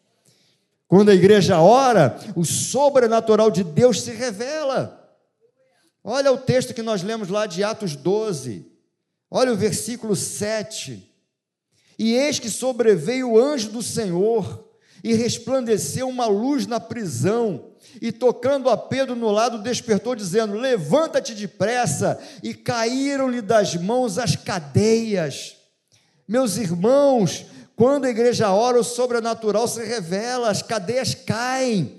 Quando 0.87 1.11
a 1.11 1.15
igreja 1.15 1.61
ora, 1.61 2.19
o 2.35 2.47
sobrenatural 2.47 3.51
de 3.51 3.63
Deus 3.63 4.01
se 4.01 4.11
revela. 4.11 5.07
Olha 6.03 6.33
o 6.33 6.39
texto 6.39 6.73
que 6.73 6.81
nós 6.81 7.03
lemos 7.03 7.29
lá 7.29 7.45
de 7.45 7.63
Atos 7.63 7.95
12. 7.95 8.65
Olha 9.31 9.53
o 9.53 9.57
versículo 9.57 10.17
7. 10.17 11.13
E 11.99 12.15
eis 12.15 12.39
que 12.39 12.49
sobreveio 12.49 13.33
o 13.33 13.39
anjo 13.39 13.69
do 13.69 13.83
Senhor 13.83 14.67
e 15.03 15.15
resplandeceu 15.15 16.09
uma 16.09 16.27
luz 16.27 16.67
na 16.67 16.81
prisão 16.81 17.69
e 18.01 18.13
tocando 18.13 18.69
a 18.69 18.77
Pedro 18.77 19.17
no 19.17 19.31
lado, 19.31 19.63
despertou, 19.63 20.15
dizendo: 20.15 20.55
Levanta-te 20.55 21.35
depressa. 21.35 22.19
E 22.43 22.55
caíram-lhe 22.55 23.41
das 23.41 23.75
mãos 23.75 24.19
as 24.19 24.37
cadeias. 24.37 25.57
Meus 26.27 26.57
irmãos, 26.57 27.47
quando 27.75 28.05
a 28.05 28.11
igreja 28.11 28.51
ora, 28.53 28.79
o 28.79 28.85
sobrenatural 28.85 29.67
se 29.67 29.85
revela, 29.85 30.51
as 30.51 30.63
cadeias 30.63 31.15
caem. 31.15 31.98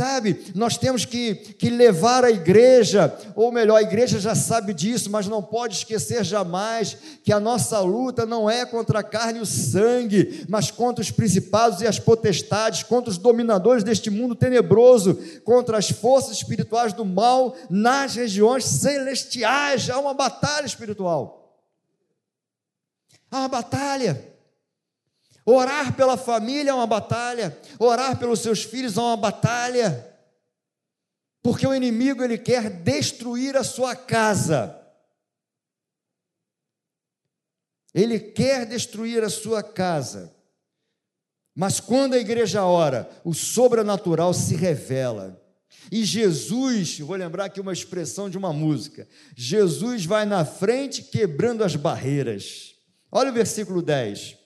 Sabe, 0.00 0.46
nós 0.54 0.78
temos 0.78 1.04
que, 1.04 1.34
que 1.34 1.68
levar 1.68 2.24
a 2.24 2.30
igreja, 2.30 3.14
ou 3.36 3.52
melhor, 3.52 3.76
a 3.76 3.82
igreja 3.82 4.18
já 4.18 4.34
sabe 4.34 4.72
disso, 4.72 5.10
mas 5.10 5.26
não 5.26 5.42
pode 5.42 5.74
esquecer 5.76 6.24
jamais 6.24 6.96
que 7.22 7.30
a 7.30 7.38
nossa 7.38 7.78
luta 7.80 8.24
não 8.24 8.48
é 8.48 8.64
contra 8.64 9.00
a 9.00 9.02
carne 9.02 9.40
e 9.40 9.42
o 9.42 9.46
sangue, 9.46 10.46
mas 10.48 10.70
contra 10.70 11.02
os 11.02 11.10
principados 11.10 11.82
e 11.82 11.86
as 11.86 11.98
potestades, 11.98 12.82
contra 12.82 13.10
os 13.10 13.18
dominadores 13.18 13.84
deste 13.84 14.08
mundo 14.08 14.34
tenebroso, 14.34 15.18
contra 15.44 15.76
as 15.76 15.90
forças 15.90 16.38
espirituais 16.38 16.94
do 16.94 17.04
mal 17.04 17.54
nas 17.68 18.14
regiões 18.14 18.64
celestiais. 18.64 19.90
Há 19.90 19.98
uma 19.98 20.14
batalha 20.14 20.64
espiritual. 20.64 21.60
Há 23.30 23.40
uma 23.40 23.48
batalha. 23.48 24.29
Orar 25.50 25.96
pela 25.96 26.16
família 26.16 26.70
é 26.70 26.74
uma 26.74 26.86
batalha, 26.86 27.58
orar 27.76 28.16
pelos 28.16 28.38
seus 28.38 28.62
filhos 28.62 28.96
é 28.96 29.00
uma 29.00 29.16
batalha. 29.16 30.08
Porque 31.42 31.66
o 31.66 31.74
inimigo 31.74 32.22
ele 32.22 32.38
quer 32.38 32.70
destruir 32.70 33.56
a 33.56 33.64
sua 33.64 33.96
casa. 33.96 34.76
Ele 37.92 38.20
quer 38.20 38.64
destruir 38.64 39.24
a 39.24 39.28
sua 39.28 39.60
casa. 39.60 40.32
Mas 41.52 41.80
quando 41.80 42.14
a 42.14 42.18
igreja 42.18 42.64
ora, 42.64 43.10
o 43.24 43.34
sobrenatural 43.34 44.32
se 44.32 44.54
revela. 44.54 45.42
E 45.90 46.04
Jesus, 46.04 47.00
vou 47.00 47.16
lembrar 47.16 47.46
aqui 47.46 47.60
uma 47.60 47.72
expressão 47.72 48.30
de 48.30 48.38
uma 48.38 48.52
música: 48.52 49.08
Jesus 49.34 50.04
vai 50.04 50.24
na 50.24 50.44
frente 50.44 51.02
quebrando 51.02 51.64
as 51.64 51.74
barreiras. 51.74 52.76
Olha 53.10 53.30
o 53.30 53.34
versículo 53.34 53.82
10. 53.82 54.39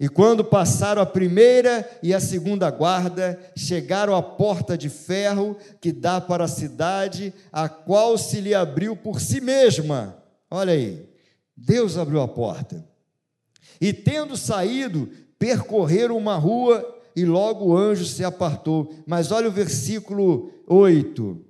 E 0.00 0.08
quando 0.08 0.44
passaram 0.44 1.02
a 1.02 1.06
primeira 1.06 1.88
e 2.02 2.14
a 2.14 2.20
segunda 2.20 2.70
guarda, 2.70 3.38
chegaram 3.56 4.14
à 4.14 4.22
porta 4.22 4.78
de 4.78 4.88
ferro 4.88 5.56
que 5.80 5.90
dá 5.90 6.20
para 6.20 6.44
a 6.44 6.48
cidade, 6.48 7.34
a 7.52 7.68
qual 7.68 8.16
se 8.16 8.40
lhe 8.40 8.54
abriu 8.54 8.94
por 8.94 9.20
si 9.20 9.40
mesma. 9.40 10.16
Olha 10.48 10.72
aí, 10.72 11.08
Deus 11.56 11.98
abriu 11.98 12.20
a 12.20 12.28
porta. 12.28 12.86
E 13.80 13.92
tendo 13.92 14.36
saído, 14.36 15.10
percorreram 15.36 16.16
uma 16.16 16.36
rua 16.36 16.96
e 17.14 17.24
logo 17.24 17.66
o 17.66 17.76
anjo 17.76 18.04
se 18.04 18.22
apartou. 18.22 18.94
Mas 19.04 19.32
olha 19.32 19.48
o 19.48 19.52
versículo 19.52 20.52
8. 20.68 21.44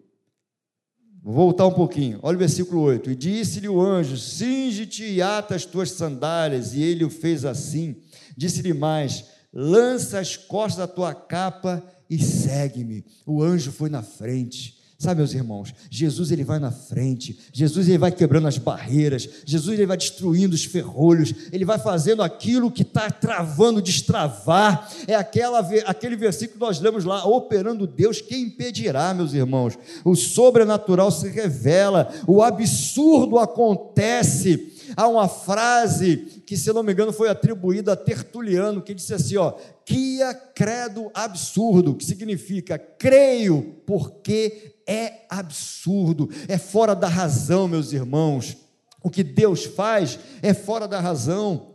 Vou 1.23 1.35
voltar 1.35 1.67
um 1.67 1.73
pouquinho. 1.73 2.19
Olha 2.23 2.37
o 2.37 2.39
versículo 2.39 2.81
8. 2.81 3.11
E 3.11 3.15
disse-lhe 3.15 3.69
o 3.69 3.81
anjo: 3.81 4.17
Singe-te 4.17 5.05
e 5.05 5.21
ata 5.21 5.55
as 5.55 5.67
tuas 5.67 5.91
sandálias. 5.91 6.73
E 6.73 6.83
ele 6.83 7.05
o 7.05 7.11
fez 7.11 7.45
assim. 7.45 7.97
Disse-lhe 8.39 8.73
mais: 8.73 9.25
lança 9.53 10.21
as 10.21 10.37
costas 10.37 10.77
da 10.79 10.87
tua 10.87 11.13
capa 11.13 11.83
e 12.09 12.23
segue-me. 12.23 13.05
O 13.27 13.43
anjo 13.43 13.73
foi 13.73 13.91
na 13.91 14.01
frente. 14.01 14.79
Sabe, 14.97 15.19
meus 15.19 15.33
irmãos, 15.33 15.73
Jesus 15.89 16.33
ele 16.33 16.43
vai 16.43 16.59
na 16.59 16.73
frente, 16.73 17.39
Jesus 17.53 17.89
ele 17.89 17.99
vai 17.99 18.11
quebrando 18.11 18.49
as 18.49 18.59
barreiras, 18.59 19.29
Jesus 19.45 19.79
ele 19.79 19.87
vai 19.87 19.97
destruindo 19.97 20.57
os 20.57 20.65
ferrolhos, 20.65 21.33
ele 21.53 21.65
vai 21.65 21.79
fazendo 21.79 22.21
aquilo 22.21 22.69
que 22.69 22.83
está 22.83 23.09
travando, 23.09 23.81
destravar. 23.81 24.91
É 25.07 25.15
aquela, 25.15 25.61
aquele 25.87 26.17
versículo 26.17 26.59
que 26.59 26.67
nós 26.67 26.81
lemos 26.81 27.05
lá, 27.05 27.25
operando 27.25 27.87
Deus, 27.87 28.21
quem 28.21 28.43
impedirá, 28.43 29.15
meus 29.15 29.35
irmãos? 29.35 29.79
O 30.05 30.17
sobrenatural 30.17 31.13
se 31.13 31.29
revela, 31.29 32.13
o 32.27 32.43
absurdo 32.43 33.39
acontece 33.39 34.78
Há 34.97 35.07
uma 35.09 35.29
frase 35.29 36.43
que, 36.47 36.57
se 36.57 36.73
não 36.73 36.83
me 36.83 36.93
engano, 36.93 37.13
foi 37.13 37.29
atribuída 37.29 37.93
a 37.93 37.97
Tertuliano, 37.97 38.83
que 38.83 38.95
disse 38.95 39.15
assim: 39.15 39.37
ó, 39.37 39.53
quia 39.85 40.35
credo 40.35 41.11
absurdo, 41.15 41.95
que 41.95 42.05
significa 42.05 42.79
creio 42.79 43.83
porque 43.87 44.77
é 44.87 45.27
absurdo, 45.29 46.29
é 46.49 46.57
fora 46.57 46.95
da 46.95 47.09
razão, 47.09 47.69
meus 47.69 47.93
irmãos. 47.93 48.57
O 49.03 49.11
que 49.11 49.23
Deus 49.23 49.65
faz 49.65 50.19
é 50.43 50.53
fora 50.53 50.89
da 50.89 51.01
razão. 51.01 51.75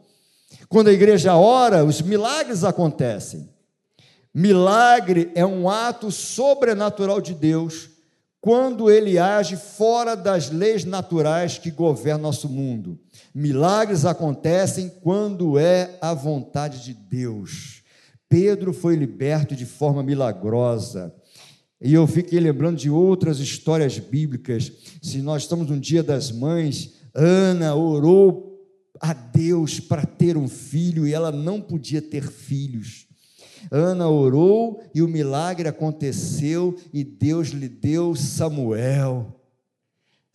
Quando 0.67 0.89
a 0.89 0.93
igreja 0.93 1.35
ora, 1.35 1.83
os 1.85 2.01
milagres 2.01 2.63
acontecem. 2.63 3.49
Milagre 4.33 5.31
é 5.35 5.45
um 5.45 5.69
ato 5.69 6.11
sobrenatural 6.11 7.21
de 7.21 7.33
Deus 7.33 7.92
quando 8.43 8.91
ele 8.91 9.17
age 9.17 9.55
fora 9.55 10.17
das 10.17 10.51
leis 10.51 10.83
naturais 10.83 11.57
que 11.57 11.71
governam 11.71 12.23
nosso 12.23 12.49
mundo. 12.49 12.99
Milagres 13.33 14.03
acontecem 14.03 14.89
quando 15.01 15.57
é 15.57 15.97
a 16.01 16.13
vontade 16.13 16.83
de 16.83 16.93
Deus. 16.93 17.83
Pedro 18.27 18.73
foi 18.73 18.97
liberto 18.97 19.55
de 19.55 19.65
forma 19.65 20.03
milagrosa. 20.03 21.15
E 21.81 21.93
eu 21.93 22.05
fiquei 22.05 22.37
lembrando 22.37 22.75
de 22.75 22.89
outras 22.89 23.39
histórias 23.39 23.97
bíblicas. 23.97 24.69
Se 25.01 25.19
nós 25.19 25.43
estamos 25.43 25.69
no 25.69 25.79
dia 25.79 26.03
das 26.03 26.29
mães, 26.29 26.95
Ana 27.15 27.73
orou 27.75 28.61
a 28.99 29.13
Deus 29.13 29.79
para 29.79 30.05
ter 30.05 30.35
um 30.35 30.49
filho 30.49 31.07
e 31.07 31.13
ela 31.13 31.31
não 31.31 31.61
podia 31.61 32.01
ter 32.01 32.29
filhos. 32.29 33.07
Ana 33.71 34.09
orou 34.09 34.81
e 34.93 35.01
o 35.01 35.07
milagre 35.07 35.67
aconteceu 35.67 36.75
e 36.93 37.03
Deus 37.03 37.49
lhe 37.49 37.67
deu 37.67 38.15
Samuel. 38.15 39.39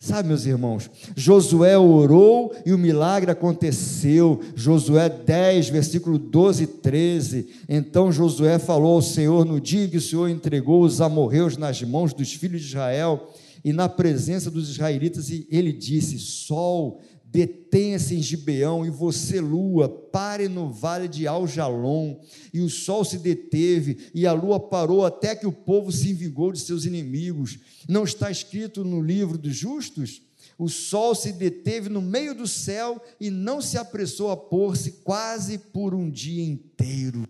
Sabe, 0.01 0.29
meus 0.29 0.45
irmãos, 0.45 0.89
Josué 1.13 1.77
orou 1.77 2.55
e 2.65 2.71
o 2.71 2.77
milagre 2.77 3.31
aconteceu. 3.31 4.39
Josué 4.55 5.09
10, 5.09 5.69
versículo 5.69 6.17
12 6.17 6.63
e 6.63 6.67
13. 6.67 7.47
Então 7.67 8.09
Josué 8.09 8.57
falou 8.59 8.95
ao 8.95 9.01
Senhor 9.01 9.43
no 9.43 9.59
dia 9.59 9.89
que 9.89 9.97
o 9.97 10.01
Senhor 10.01 10.29
entregou 10.29 10.83
os 10.83 11.01
amorreus 11.01 11.57
nas 11.57 11.81
mãos 11.81 12.13
dos 12.13 12.31
filhos 12.31 12.61
de 12.61 12.67
Israel 12.67 13.29
e 13.63 13.73
na 13.73 13.89
presença 13.89 14.49
dos 14.49 14.69
israelitas, 14.69 15.29
e 15.29 15.45
ele 15.51 15.73
disse: 15.73 16.17
Sol, 16.17 17.01
detenha-se 17.31 18.15
em 18.15 18.21
Gibeão, 18.21 18.85
e 18.85 18.89
você, 18.89 19.39
lua, 19.39 19.87
pare 19.87 20.47
no 20.47 20.71
vale 20.71 21.07
de 21.07 21.27
Aljalon. 21.27 22.19
E 22.53 22.59
o 22.59 22.69
sol 22.69 23.05
se 23.05 23.17
deteve, 23.19 24.09
e 24.13 24.25
a 24.25 24.33
lua 24.33 24.59
parou, 24.59 25.05
até 25.05 25.35
que 25.35 25.45
o 25.45 25.51
povo 25.51 25.91
se 25.91 26.09
envigou 26.09 26.51
de 26.51 26.59
seus 26.59 26.85
inimigos. 26.85 27.59
Não 27.87 28.03
está 28.03 28.31
escrito 28.31 28.83
no 28.83 29.01
livro 29.01 29.37
dos 29.37 29.55
justos? 29.55 30.23
O 30.57 30.67
sol 30.67 31.15
se 31.15 31.31
deteve 31.31 31.87
no 31.87 32.01
meio 32.01 32.35
do 32.35 32.47
céu 32.47 33.01
e 33.19 33.29
não 33.29 33.61
se 33.61 33.77
apressou 33.77 34.31
a 34.31 34.35
pôr-se 34.35 34.91
quase 35.03 35.57
por 35.57 35.93
um 35.93 36.09
dia 36.09 36.43
inteiro. 36.43 37.23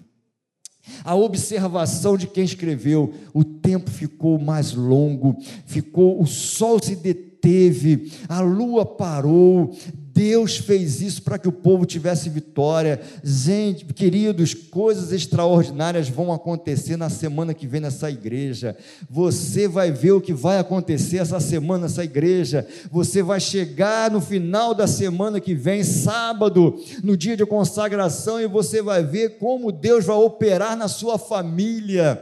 A 1.04 1.14
observação 1.14 2.18
de 2.18 2.26
quem 2.26 2.44
escreveu, 2.44 3.14
o 3.32 3.44
tempo 3.44 3.92
ficou 3.92 4.40
mais 4.40 4.74
longo, 4.74 5.38
ficou, 5.68 6.20
o 6.20 6.26
sol 6.26 6.82
se 6.82 6.96
deteve 6.96 7.29
teve, 7.42 8.12
a 8.28 8.42
lua 8.42 8.86
parou, 8.86 9.72
Deus 10.20 10.58
fez 10.58 11.02
isso 11.02 11.22
para 11.22 11.40
que 11.40 11.48
o 11.48 11.52
povo 11.52 11.86
tivesse 11.86 12.30
vitória. 12.30 13.00
Gente, 13.24 13.86
queridos, 13.86 14.54
coisas 14.54 15.14
extraordinárias 15.14 16.10
vão 16.10 16.34
acontecer 16.34 16.98
na 16.98 17.10
semana 17.10 17.54
que 17.54 17.66
vem 17.66 17.80
nessa 17.80 18.12
igreja. 18.12 18.76
Você 19.10 19.66
vai 19.66 19.94
ver 19.94 20.12
o 20.12 20.20
que 20.20 20.34
vai 20.34 20.60
acontecer 20.60 21.20
essa 21.20 21.40
semana 21.40 21.84
nessa 21.84 22.04
igreja. 22.04 22.68
Você 22.92 23.24
vai 23.24 23.40
chegar 23.40 24.12
no 24.12 24.20
final 24.20 24.74
da 24.74 24.88
semana 24.88 25.40
que 25.40 25.56
vem, 25.56 25.86
sábado, 25.86 26.78
no 27.02 27.16
dia 27.16 27.38
de 27.38 27.46
consagração, 27.46 28.42
e 28.42 28.48
você 28.48 28.82
vai 28.82 29.02
ver 29.02 29.38
como 29.38 29.72
Deus 29.72 30.04
vai 30.04 30.18
operar 30.18 30.76
na 30.76 30.90
sua 30.90 31.18
família. 31.18 32.22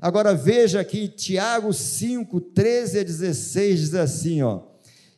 Agora 0.00 0.34
veja 0.34 0.80
aqui, 0.80 1.08
Tiago 1.08 1.72
5, 1.72 2.40
13 2.40 2.98
a 2.98 3.02
16 3.02 3.80
diz 3.80 3.94
assim: 3.94 4.42
ó, 4.42 4.60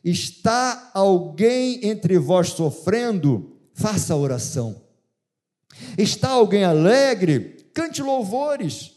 está 0.03 0.91
alguém 0.93 1.85
entre 1.85 2.17
vós 2.17 2.49
sofrendo? 2.49 3.57
Faça 3.73 4.15
oração. 4.15 4.81
Está 5.97 6.29
alguém 6.29 6.63
alegre? 6.63 7.69
Cante 7.73 8.01
louvores. 8.01 8.91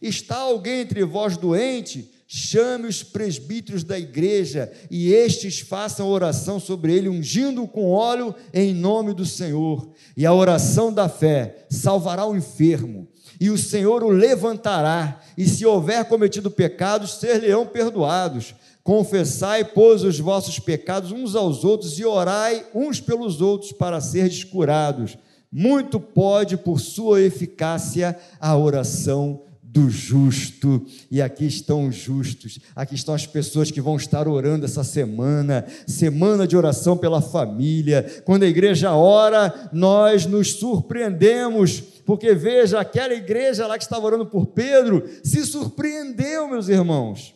Está 0.00 0.36
alguém 0.36 0.80
entre 0.80 1.04
vós 1.04 1.36
doente? 1.36 2.10
Chame 2.26 2.86
os 2.86 3.02
presbíteros 3.02 3.84
da 3.84 3.98
igreja 3.98 4.72
e 4.90 5.12
estes 5.12 5.60
façam 5.60 6.08
oração 6.08 6.58
sobre 6.58 6.94
ele, 6.94 7.10
ungindo 7.10 7.68
com 7.68 7.90
óleo 7.90 8.34
em 8.54 8.72
nome 8.72 9.12
do 9.12 9.26
Senhor. 9.26 9.92
E 10.16 10.24
a 10.24 10.32
oração 10.32 10.90
da 10.90 11.10
fé 11.10 11.66
salvará 11.68 12.24
o 12.24 12.34
enfermo 12.34 13.06
e 13.42 13.50
o 13.50 13.58
Senhor 13.58 14.04
o 14.04 14.08
levantará, 14.08 15.20
e 15.36 15.48
se 15.48 15.66
houver 15.66 16.04
cometido 16.04 16.48
pecados, 16.48 17.14
ser-lhe-ão 17.14 17.66
perdoados. 17.66 18.54
Confessai, 18.84 19.64
pois, 19.64 20.04
os 20.04 20.20
vossos 20.20 20.60
pecados 20.60 21.10
uns 21.10 21.34
aos 21.34 21.64
outros 21.64 21.98
e 21.98 22.04
orai 22.04 22.64
uns 22.72 23.00
pelos 23.00 23.40
outros 23.40 23.72
para 23.72 24.00
seres 24.00 24.44
curados. 24.44 25.18
Muito 25.50 25.98
pode, 25.98 26.56
por 26.56 26.78
sua 26.78 27.20
eficácia, 27.20 28.16
a 28.38 28.56
oração 28.56 29.42
do 29.72 29.88
justo. 29.88 30.86
E 31.10 31.22
aqui 31.22 31.46
estão 31.46 31.88
os 31.88 31.96
justos, 31.96 32.58
aqui 32.76 32.94
estão 32.94 33.14
as 33.14 33.26
pessoas 33.26 33.70
que 33.70 33.80
vão 33.80 33.96
estar 33.96 34.28
orando 34.28 34.66
essa 34.66 34.84
semana, 34.84 35.64
semana 35.86 36.46
de 36.46 36.56
oração 36.56 36.96
pela 36.96 37.22
família. 37.22 38.22
Quando 38.26 38.42
a 38.42 38.48
igreja 38.48 38.92
ora, 38.94 39.70
nós 39.72 40.26
nos 40.26 40.52
surpreendemos 40.56 41.82
porque 42.04 42.34
veja, 42.34 42.80
aquela 42.80 43.14
igreja 43.14 43.66
lá 43.66 43.78
que 43.78 43.84
estava 43.84 44.04
orando 44.04 44.26
por 44.26 44.46
Pedro 44.46 45.08
se 45.22 45.46
surpreendeu, 45.46 46.48
meus 46.48 46.68
irmãos. 46.68 47.34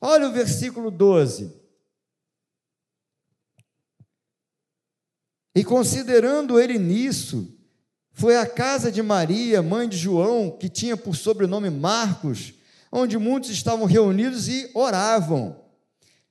Olha 0.00 0.28
o 0.28 0.32
versículo 0.32 0.90
12. 0.90 1.52
E 5.54 5.64
considerando 5.64 6.58
ele 6.60 6.78
nisso, 6.78 7.56
foi 8.14 8.36
à 8.36 8.46
casa 8.46 8.90
de 8.90 9.02
Maria, 9.02 9.60
mãe 9.60 9.88
de 9.88 9.96
João, 9.96 10.50
que 10.50 10.68
tinha 10.68 10.96
por 10.96 11.16
sobrenome 11.16 11.68
Marcos, 11.68 12.54
onde 12.90 13.18
muitos 13.18 13.50
estavam 13.50 13.84
reunidos 13.84 14.48
e 14.48 14.70
oravam. 14.72 15.56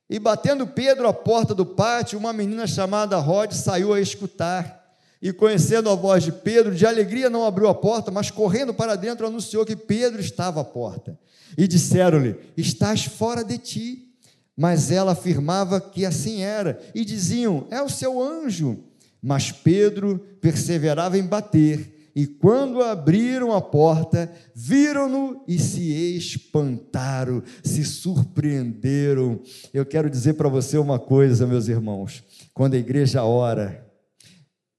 E 0.10 0.17
batendo 0.17 0.65
Pedro 0.65 1.08
à 1.08 1.13
porta 1.13 1.54
do 1.54 1.65
pátio, 1.65 2.17
uma 2.17 2.32
menina 2.32 2.65
chamada 2.65 3.17
Rod 3.17 3.52
saiu 3.52 3.93
a 3.93 4.00
escutar 4.00 4.82
e 5.22 5.32
conhecendo 5.32 5.89
a 5.89 5.96
voz 5.96 6.24
de 6.24 6.32
Pedro, 6.32 6.76
de 6.76 6.86
alegria 6.86 7.30
não 7.30 7.46
abriu 7.46 7.67
a 7.67 7.76
porta, 7.76 8.12
mas 8.12 8.30
correndo 8.32 8.74
para 8.74 8.96
dentro 8.96 9.28
anunciou 9.28 9.65
que 9.65 9.76
Pedro 9.76 10.19
estava 10.19 10.62
à 10.62 10.63
porta. 10.65 11.17
E 11.58 11.65
disseram-lhe: 11.65 12.36
Estás 12.58 13.06
fora 13.06 13.43
de 13.43 13.58
ti. 13.58 14.10
Mas 14.56 14.91
ela 14.91 15.13
afirmava 15.13 15.82
que 15.82 16.06
assim 16.06 16.41
era, 16.41 16.80
e 16.93 17.04
diziam: 17.04 17.65
É 17.72 17.82
o 17.82 17.89
seu 17.89 18.22
anjo. 18.22 18.84
Mas 19.24 19.54
Pedro 19.54 20.20
perseverava 20.42 21.18
em 21.18 21.24
bater, 21.24 22.12
e 22.14 22.28
quando 22.28 22.84
abriram 22.84 23.54
a 23.54 23.62
porta, 23.62 24.30
viram-no 24.54 25.42
e 25.48 25.58
se 25.58 26.16
espantaram, 26.16 27.42
se 27.64 27.86
surpreenderam. 27.86 29.40
Eu 29.74 29.86
quero 29.86 30.10
dizer 30.10 30.34
para 30.34 30.50
você 30.50 30.78
uma 30.78 31.00
coisa, 31.00 31.48
meus 31.48 31.70
irmãos: 31.70 32.22
quando 32.54 32.74
a 32.74 32.78
igreja 32.78 33.24
ora, 33.24 33.88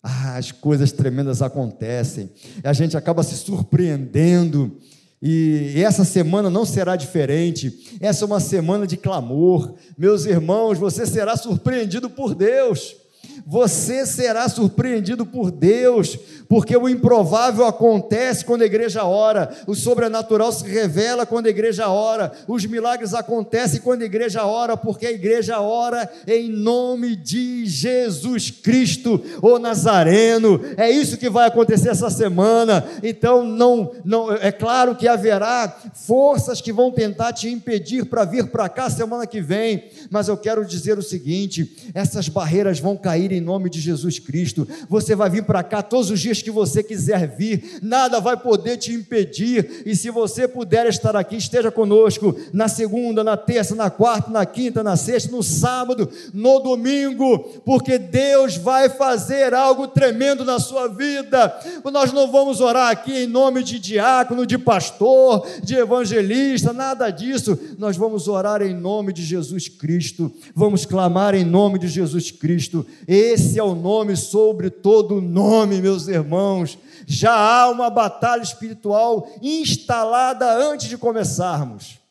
ah, 0.03 0.37
as 0.37 0.53
coisas 0.53 0.93
tremendas 0.93 1.41
acontecem, 1.41 2.31
a 2.63 2.73
gente 2.75 2.97
acaba 2.97 3.23
se 3.23 3.35
surpreendendo, 3.37 4.79
e 5.21 5.73
essa 5.83 6.05
semana 6.05 6.51
não 6.51 6.67
será 6.67 6.95
diferente, 6.95 7.99
essa 7.99 8.25
é 8.25 8.27
uma 8.27 8.41
semana 8.41 8.87
de 8.87 8.99
clamor. 8.99 9.75
Meus 9.97 10.27
irmãos, 10.27 10.79
você 10.79 11.07
será 11.07 11.35
surpreendido 11.37 12.11
por 12.11 12.35
Deus 12.35 13.04
você 13.47 14.07
será 14.07 14.49
surpreendido 14.49 15.27
por 15.27 15.51
Deus, 15.51 16.19
porque 16.49 16.77
o 16.77 16.89
improvável 16.89 17.67
acontece 17.67 18.45
quando 18.45 18.63
a 18.63 18.67
igreja 18.67 19.05
ora, 19.05 19.55
o 19.67 19.75
sobrenatural 19.75 20.53
se 20.53 20.65
revela 20.65 21.27
quando 21.27 21.47
a 21.47 21.51
igreja 21.51 21.89
ora, 21.89 22.33
os 22.47 22.65
milagres 22.65 23.15
acontecem 23.15 23.81
quando 23.81 24.03
a 24.03 24.07
igreja 24.07 24.45
ora, 24.45 24.77
porque 24.77 25.07
a 25.07 25.13
igreja 25.13 25.61
ora 25.61 26.11
em 26.27 26.49
nome 26.49 27.17
de 27.17 27.67
Jesus 27.67 28.51
Cristo, 28.51 29.23
o 29.43 29.59
Nazareno. 29.59 30.61
É 30.77 30.91
isso 30.91 31.17
que 31.17 31.31
vai 31.31 31.49
acontecer 31.49 31.89
essa 31.89 32.11
semana. 32.11 32.85
Então, 33.03 33.45
não, 33.45 33.93
não 34.05 34.33
é 34.33 34.53
claro 34.53 34.95
que 34.95 35.09
haverá 35.09 35.77
forças 35.95 36.61
que 36.61 36.73
vão 36.73 36.91
tentar 36.91 37.33
te 37.33 37.49
impedir 37.49 38.07
para 38.07 38.25
vir 38.25 38.47
para 38.47 38.69
cá 38.69 38.89
semana 38.91 39.27
que 39.27 39.41
vem, 39.41 39.85
mas 40.11 40.29
eu 40.29 40.37
quero 40.37 40.65
dizer 40.65 40.99
o 40.99 41.03
seguinte: 41.03 41.91
essas 41.95 42.29
barreiras 42.29 42.79
vão 42.79 42.97
cair 42.97 43.24
cair 43.25 43.33
em 43.33 43.41
nome 43.41 43.71
de 43.71 43.81
Jesus 43.81 44.19
Cristo. 44.19 44.67
Você 44.89 45.15
vai 45.15 45.31
vir 45.31 45.45
para 45.45 45.63
cá 45.63 45.83
todos 45.83 46.11
os 46.11 46.21
dias 46.21 46.43
que 46.43 46.51
você 46.51 46.83
quiser 46.83 47.35
vir, 47.37 47.79
nada 47.83 48.21
vai 48.21 48.37
poder 48.37 48.77
te 48.77 48.93
impedir. 48.93 49.83
E 49.87 49.97
se 49.97 50.11
você 50.11 50.47
puder 50.47 50.87
estar 50.87 51.17
aqui, 51.17 51.37
esteja 51.37 51.71
conosco 51.71 52.37
na 52.53 52.69
segunda, 52.69 53.25
na 53.25 53.37
terça, 53.37 53.75
na 53.75 53.91
quarta, 53.91 54.31
na 54.31 54.45
quinta, 54.45 54.83
na 54.83 54.97
sexta, 54.97 55.33
no 55.33 55.43
sábado, 55.43 56.09
no 56.33 56.61
domingo, 56.61 57.39
porque 57.65 57.99
Deus 57.99 58.57
vai 58.57 58.89
fazer 58.89 59.55
algo 59.55 59.89
tremendo 59.89 60.45
na 60.45 60.59
sua 60.59 60.89
vida. 60.89 61.55
Nós 61.93 62.13
não 62.13 62.31
vamos 62.31 62.61
orar 62.61 62.91
aqui 62.91 63.25
em 63.25 63.27
nome 63.27 63.63
de 63.63 63.79
diácono, 63.79 64.47
de 64.47 64.59
pastor, 64.59 65.47
de 65.63 65.75
evangelista, 65.75 66.73
nada 66.73 67.11
disso. 67.11 67.59
Nós 67.79 67.97
vamos 67.97 68.29
orar 68.29 68.63
em 68.63 68.75
nome 68.75 69.13
de 69.13 69.25
Jesus 69.25 69.69
Cristo. 69.69 70.33
Vamos 70.55 70.85
clamar 70.85 71.35
em 71.35 71.45
nome 71.45 71.79
de 71.79 71.89
Jesus 71.89 72.31
Cristo. 72.31 72.85
Esse 73.15 73.61
é 73.61 73.63
o 73.63 73.77
nome 73.77 74.17
sobre 74.17 74.71
todo 74.71 75.21
nome, 75.21 75.81
meus 75.81 76.09
irmãos. 76.09 76.77
Já 77.07 77.33
há 77.33 77.71
uma 77.71 77.89
batalha 77.89 78.43
espiritual 78.43 79.29
instalada 79.41 80.53
antes 80.53 80.89
de 80.89 80.99
começarmos 80.99 82.03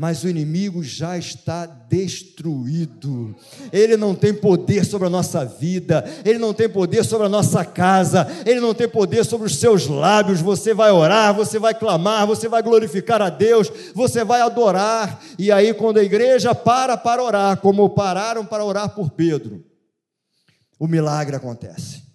mas 0.00 0.22
o 0.22 0.28
inimigo 0.28 0.80
já 0.80 1.18
está 1.18 1.66
destruído. 1.66 3.34
Ele 3.72 3.96
não 3.96 4.14
tem 4.14 4.32
poder 4.32 4.84
sobre 4.84 5.08
a 5.08 5.10
nossa 5.10 5.44
vida, 5.44 6.04
ele 6.24 6.38
não 6.38 6.54
tem 6.54 6.68
poder 6.68 7.04
sobre 7.04 7.26
a 7.26 7.28
nossa 7.28 7.64
casa, 7.64 8.24
ele 8.46 8.60
não 8.60 8.72
tem 8.72 8.88
poder 8.88 9.24
sobre 9.24 9.48
os 9.48 9.56
seus 9.56 9.88
lábios. 9.88 10.40
Você 10.40 10.72
vai 10.72 10.92
orar, 10.92 11.34
você 11.34 11.58
vai 11.58 11.74
clamar, 11.74 12.28
você 12.28 12.48
vai 12.48 12.62
glorificar 12.62 13.20
a 13.20 13.28
Deus, 13.28 13.72
você 13.92 14.22
vai 14.22 14.40
adorar. 14.40 15.20
E 15.36 15.50
aí, 15.50 15.74
quando 15.74 15.98
a 15.98 16.04
igreja 16.04 16.54
para 16.54 16.96
para 16.96 17.20
orar, 17.20 17.56
como 17.56 17.90
pararam 17.90 18.46
para 18.46 18.64
orar 18.64 18.90
por 18.90 19.10
Pedro, 19.10 19.64
o 20.78 20.86
milagre 20.86 21.36
acontece. 21.36 22.08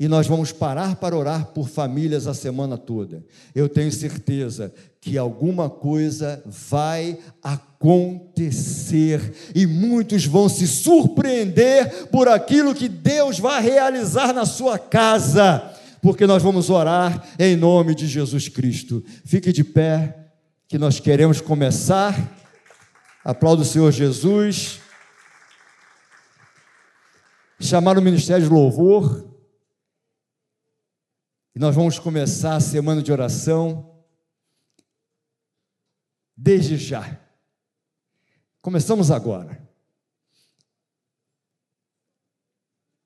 E 0.00 0.08
nós 0.08 0.26
vamos 0.26 0.50
parar 0.50 0.96
para 0.96 1.14
orar 1.14 1.48
por 1.48 1.68
famílias 1.68 2.26
a 2.26 2.32
semana 2.32 2.78
toda. 2.78 3.22
Eu 3.54 3.68
tenho 3.68 3.92
certeza 3.92 4.72
que 4.98 5.18
alguma 5.18 5.68
coisa 5.68 6.42
vai 6.46 7.18
acontecer 7.42 9.34
e 9.54 9.66
muitos 9.66 10.24
vão 10.24 10.48
se 10.48 10.66
surpreender 10.66 12.06
por 12.06 12.28
aquilo 12.28 12.74
que 12.74 12.88
Deus 12.88 13.38
vai 13.38 13.62
realizar 13.62 14.32
na 14.32 14.46
sua 14.46 14.78
casa, 14.78 15.70
porque 16.00 16.26
nós 16.26 16.42
vamos 16.42 16.70
orar 16.70 17.22
em 17.38 17.54
nome 17.54 17.94
de 17.94 18.06
Jesus 18.06 18.48
Cristo. 18.48 19.04
Fique 19.26 19.52
de 19.52 19.62
pé, 19.62 20.16
que 20.66 20.78
nós 20.78 20.98
queremos 20.98 21.42
começar. 21.42 22.38
Aplauda 23.22 23.60
o 23.60 23.66
Senhor 23.66 23.92
Jesus. 23.92 24.79
Chamar 27.60 27.98
o 27.98 28.02
ministério 28.02 28.46
de 28.46 28.52
louvor. 28.52 29.28
E 31.54 31.58
nós 31.58 31.74
vamos 31.74 31.98
começar 31.98 32.56
a 32.56 32.60
semana 32.60 33.02
de 33.02 33.12
oração 33.12 34.02
desde 36.34 36.78
já. 36.78 37.20
Começamos 38.62 39.10
agora. 39.10 39.68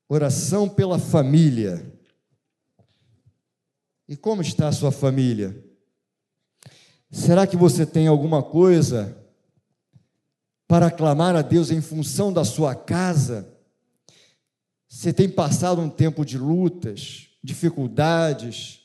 Oração 0.07 0.69
pela 0.69 0.99
família. 0.99 1.93
E 4.07 4.15
como 4.15 4.41
está 4.41 4.69
a 4.69 4.71
sua 4.71 4.91
família? 4.91 5.65
Será 7.11 7.45
que 7.45 7.57
você 7.57 7.85
tem 7.85 8.07
alguma 8.07 8.41
coisa 8.41 9.21
para 10.65 10.89
clamar 10.89 11.35
a 11.35 11.41
Deus 11.41 11.71
em 11.71 11.81
função 11.81 12.31
da 12.31 12.45
sua 12.45 12.73
casa? 12.73 13.54
Você 14.95 15.11
tem 15.11 15.27
passado 15.27 15.81
um 15.81 15.89
tempo 15.89 16.23
de 16.23 16.37
lutas, 16.37 17.27
dificuldades, 17.43 18.79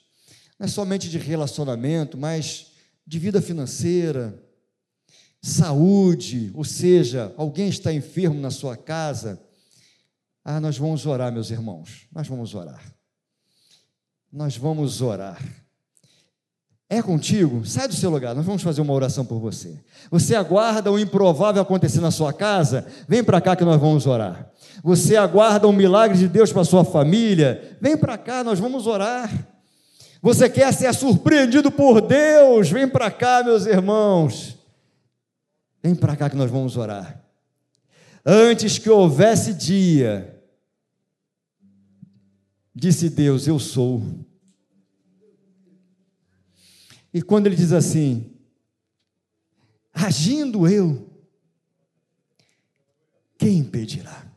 não 0.59 0.65
é 0.65 0.69
somente 0.69 1.09
de 1.09 1.19
relacionamento, 1.19 2.19
mas 2.19 2.73
de 3.07 3.17
vida 3.17 3.41
financeira, 3.41 4.37
saúde, 5.41 6.51
ou 6.53 6.65
seja, 6.65 7.33
alguém 7.37 7.69
está 7.69 7.93
enfermo 7.93 8.41
na 8.41 8.51
sua 8.51 8.77
casa. 8.77 9.41
Ah, 10.45 10.59
nós 10.59 10.77
vamos 10.77 11.07
orar, 11.07 11.33
meus 11.33 11.53
irmãos, 11.53 12.09
nós 12.13 12.27
vamos 12.27 12.57
orar. 12.57 12.83
Nós 14.33 14.57
vamos 14.57 15.01
orar. 15.01 15.41
É 16.89 17.01
contigo? 17.01 17.65
Sai 17.65 17.87
do 17.87 17.95
seu 17.95 18.11
lugar, 18.11 18.35
nós 18.35 18.45
vamos 18.45 18.63
fazer 18.63 18.81
uma 18.81 18.93
oração 18.93 19.25
por 19.25 19.39
você. 19.39 19.81
Você 20.11 20.35
aguarda 20.35 20.91
o 20.91 20.99
improvável 20.99 21.63
acontecer 21.63 22.01
na 22.01 22.11
sua 22.11 22.33
casa? 22.33 22.85
Vem 23.07 23.23
para 23.23 23.41
cá 23.41 23.55
que 23.55 23.65
nós 23.65 23.81
vamos 23.81 24.09
orar. 24.09 24.51
Você 24.83 25.17
aguarda 25.17 25.69
um 25.69 25.73
milagre 25.73 26.17
de 26.17 26.29
Deus 26.29 26.53
para 26.53 26.65
sua 26.65 26.85
família? 26.85 27.77
Vem 27.81 27.97
para 27.97 28.17
cá, 28.17 28.43
nós 28.43 28.59
vamos 28.59 28.87
orar. 28.87 29.31
Você 30.23 30.49
quer 30.49 30.73
ser 30.73 30.93
surpreendido 30.95 31.71
por 31.71 32.01
Deus? 32.01 32.71
Vem 32.71 32.89
para 32.89 33.11
cá, 33.11 33.43
meus 33.43 33.67
irmãos. 33.67 34.59
Vem 35.83 35.95
para 35.95 36.17
cá 36.17 36.29
que 36.29 36.37
nós 36.37 36.51
vamos 36.51 36.77
orar. 36.77 37.25
Antes 38.25 38.79
que 38.79 38.91
houvesse 38.91 39.55
dia, 39.55 40.43
disse 42.75 43.09
Deus: 43.09 43.47
Eu 43.47 43.59
sou. 43.59 44.03
E 47.13 47.21
quando 47.23 47.47
ele 47.47 47.57
diz 47.57 47.73
assim, 47.73 48.37
agindo 49.93 50.69
eu, 50.69 51.11
quem 53.37 53.59
impedirá? 53.59 54.30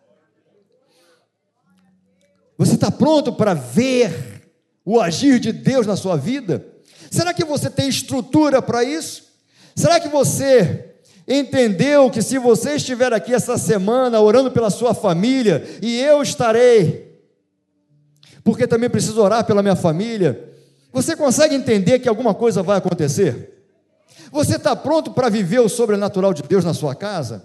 Você 2.66 2.76
está 2.76 2.90
pronto 2.90 3.34
para 3.34 3.54
ver 3.54 4.50
o 4.86 5.02
agir 5.02 5.38
de 5.38 5.52
Deus 5.52 5.86
na 5.86 5.98
sua 5.98 6.16
vida? 6.16 6.66
Será 7.12 7.34
que 7.34 7.44
você 7.44 7.70
tem 7.70 7.90
estrutura 7.90 8.62
para 8.62 8.86
isso? 8.86 9.24
Será 9.76 10.00
que 10.00 10.08
você 10.08 10.94
entendeu 11.28 12.10
que 12.10 12.22
se 12.22 12.38
você 12.38 12.76
estiver 12.76 13.12
aqui 13.12 13.34
essa 13.34 13.58
semana 13.58 14.22
orando 14.22 14.50
pela 14.50 14.70
sua 14.70 14.94
família, 14.94 15.62
e 15.82 16.00
eu 16.00 16.22
estarei, 16.22 17.20
porque 18.46 18.66
também 18.66 18.90
preciso 18.90 19.22
orar 19.22 19.44
pela 19.46 19.62
minha 19.62 19.76
família, 19.76 20.50
você 20.94 21.18
consegue 21.18 21.56
entender 21.56 22.00
que 22.00 22.08
alguma 22.08 22.34
coisa 22.34 22.64
vai 22.64 22.78
acontecer? 22.78 23.62
Você 24.32 24.56
está 24.56 24.74
pronto 24.74 25.12
para 25.12 25.28
viver 25.28 25.60
o 25.60 25.68
sobrenatural 25.68 26.34
de 26.34 26.44
Deus 26.44 26.64
na 26.64 26.74
sua 26.74 26.96
casa? 26.96 27.44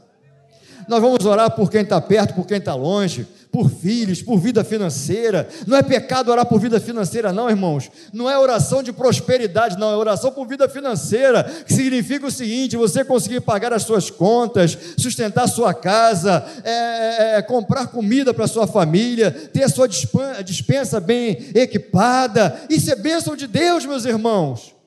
Nós 0.87 1.03
vamos 1.03 1.27
orar 1.27 1.51
por 1.51 1.69
quem 1.69 1.83
está 1.83 2.01
perto, 2.01 2.35
por 2.35 2.47
quem 2.47 2.59
está 2.59 2.75
longe, 2.77 3.27
por 3.51 3.71
filhos, 3.71 4.23
por 4.23 4.39
vida 4.39 4.63
financeira. 4.63 5.49
Não 5.67 5.77
é 5.77 5.83
pecado 5.83 6.31
orar 6.31 6.47
por 6.47 6.61
vida 6.61 6.79
financeira, 6.81 7.33
não, 7.33 7.49
irmãos. 7.49 7.91
Não 8.13 8.29
é 8.29 8.39
oração 8.39 8.83
de 8.83 8.93
prosperidade, 8.93 9.79
não. 9.79 9.91
É 9.91 9.97
oração 9.97 10.31
por 10.31 10.47
vida 10.47 10.69
financeira, 10.69 11.45
que 11.67 11.73
significa 11.73 12.27
o 12.27 12.31
seguinte: 12.31 12.77
você 12.77 13.05
conseguir 13.05 13.41
pagar 13.41 13.73
as 13.73 13.83
suas 13.83 14.11
contas, 14.11 14.77
sustentar 14.97 15.45
a 15.45 15.49
sua 15.49 15.75
casa, 15.75 16.45
é, 16.65 16.71
é, 16.71 17.35
é 17.37 17.43
comprar 17.43 17.89
comida 17.89 18.33
para 18.35 18.47
sua 18.47 18.67
família, 18.67 19.31
ter 19.31 19.65
a 19.65 19.69
sua 19.69 19.89
dispensa 19.89 21.01
bem 21.01 21.51
equipada. 21.55 22.61
Isso 22.69 22.91
é 22.91 22.97
bênção 22.97 23.35
de 23.35 23.47
Deus, 23.47 23.85
meus 23.85 24.05
irmãos. 24.05 24.78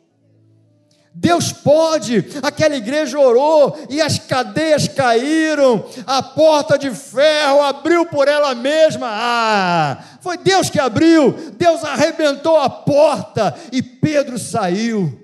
Deus 1.13 1.52
pode, 1.52 2.26
aquela 2.41 2.76
igreja 2.76 3.19
orou 3.19 3.78
e 3.89 4.02
as 4.02 4.17
cadeias 4.17 4.88
caíram, 4.88 5.86
a 6.08 6.24
porta 6.24 6.78
de 6.78 6.89
ferro 6.91 7.62
abriu 7.62 8.06
por 8.06 8.30
ela 8.30 8.56
mesma. 8.56 9.08
Ah, 9.12 10.04
foi 10.21 10.38
Deus 10.38 10.69
que 10.69 10.80
abriu, 10.80 11.34
Deus 11.58 11.84
arrebentou 11.84 12.58
a 12.58 12.69
porta 12.69 13.54
e 13.74 13.84
Pedro 13.84 14.39
saiu. 14.39 15.21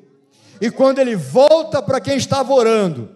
E 0.59 0.69
quando 0.69 0.99
ele 0.99 1.15
volta 1.15 1.81
para 1.81 2.01
quem 2.01 2.17
estava 2.17 2.53
orando, 2.53 3.15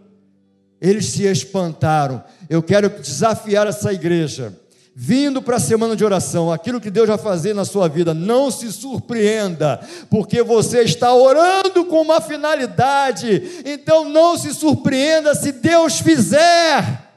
eles 0.80 1.08
se 1.08 1.26
espantaram. 1.26 2.24
Eu 2.50 2.64
quero 2.64 2.90
desafiar 2.90 3.68
essa 3.68 3.92
igreja 3.92 4.61
vindo 4.94 5.42
para 5.42 5.56
a 5.56 5.60
semana 5.60 5.96
de 5.96 6.04
oração, 6.04 6.52
aquilo 6.52 6.82
que 6.82 6.92
Deus 6.92 7.08
vai 7.08 7.18
fazer 7.18 7.54
na 7.54 7.64
sua 7.64 7.88
vida, 7.88 8.14
não 8.14 8.52
se 8.52 8.72
surpreenda, 8.72 9.80
porque 10.10 10.44
você 10.44 10.82
está 10.82 11.14
orando 11.14 11.86
com 11.86 12.02
uma 12.02 12.20
finalidade, 12.20 13.64
então 13.66 14.10
não 14.10 14.38
se 14.38 14.54
surpreenda 14.54 15.34
se 15.34 15.52
Deus 15.52 16.00
fizer. 16.00 17.10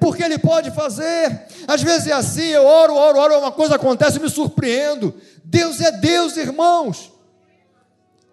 Porque 0.00 0.22
Ele 0.22 0.38
pode 0.38 0.70
fazer, 0.70 1.46
às 1.66 1.82
vezes 1.82 2.06
é 2.06 2.12
assim: 2.12 2.48
eu 2.48 2.64
oro, 2.64 2.94
oro, 2.94 3.18
oro, 3.18 3.38
uma 3.38 3.52
coisa 3.52 3.76
acontece 3.76 4.18
e 4.18 4.22
me 4.22 4.28
surpreendo. 4.28 5.14
Deus 5.44 5.80
é 5.80 5.90
Deus, 5.90 6.36
irmãos. 6.36 7.12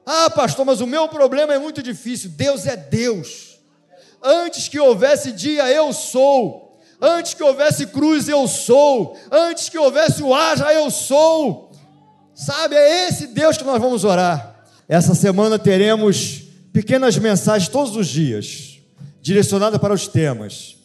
Ah, 0.06 0.30
pastor, 0.30 0.66
mas 0.66 0.82
o 0.82 0.88
meu 0.88 1.08
problema 1.08 1.54
é 1.54 1.60
muito 1.60 1.82
difícil. 1.82 2.30
Deus 2.32 2.66
é 2.66 2.76
Deus. 2.76 3.60
Antes 4.22 4.68
que 4.68 4.80
houvesse 4.80 5.32
dia, 5.32 5.70
eu 5.72 5.94
sou. 5.94 6.63
Antes 7.06 7.34
que 7.34 7.44
houvesse 7.44 7.88
cruz, 7.88 8.30
eu 8.30 8.48
sou. 8.48 9.18
Antes 9.30 9.68
que 9.68 9.78
houvesse 9.78 10.24
o 10.24 10.34
haja, 10.34 10.72
eu 10.72 10.90
sou. 10.90 11.70
Sabe, 12.34 12.76
é 12.76 13.10
esse 13.10 13.28
Deus 13.28 13.58
que 13.58 13.66
nós 13.66 13.82
vamos 13.82 14.06
orar. 14.06 14.64
Essa 14.88 15.14
semana 15.14 15.60
teremos 15.60 16.44
pequenas 16.72 17.18
mensagens 17.18 17.68
todos 17.68 17.98
os 17.98 18.08
dias, 18.08 18.80
direcionadas 19.22 19.82
para 19.82 19.94
os 19.94 20.08
temas. 20.08 20.78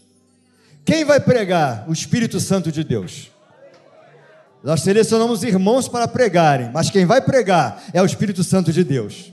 Quem 0.85 1.05
vai 1.05 1.21
pregar? 1.21 1.85
O 1.89 1.93
Espírito 1.93 2.41
Santo 2.41 2.73
de 2.73 2.83
Deus. 2.83 3.31
Nós 4.65 4.81
selecionamos 4.81 5.45
irmãos 5.45 5.87
para 5.87 6.09
pregarem, 6.09 6.69
mas 6.75 6.91
quem 6.91 7.07
vai 7.07 7.21
pregar 7.21 7.81
é 7.93 8.03
o 8.03 8.07
Espírito 8.07 8.43
Santo 8.43 8.73
de 8.73 8.83
Deus. 8.83 9.33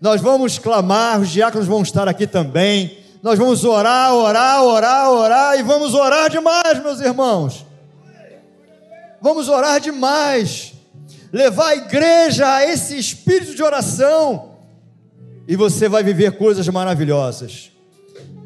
Nós 0.00 0.20
vamos 0.20 0.56
clamar, 0.56 1.20
os 1.20 1.30
diáconos 1.30 1.66
vão 1.66 1.82
estar 1.82 2.06
aqui 2.06 2.28
também. 2.28 2.99
Nós 3.22 3.38
vamos 3.38 3.64
orar, 3.64 4.14
orar, 4.14 4.62
orar, 4.62 5.10
orar 5.10 5.58
e 5.58 5.62
vamos 5.62 5.94
orar 5.94 6.30
demais, 6.30 6.82
meus 6.82 7.00
irmãos. 7.00 7.66
Vamos 9.20 9.48
orar 9.48 9.80
demais. 9.80 10.72
Levar 11.32 11.68
a 11.68 11.76
igreja 11.76 12.48
a 12.54 12.66
esse 12.66 12.98
espírito 12.98 13.54
de 13.54 13.62
oração 13.62 14.50
e 15.46 15.54
você 15.54 15.88
vai 15.88 16.02
viver 16.02 16.38
coisas 16.38 16.66
maravilhosas. 16.68 17.70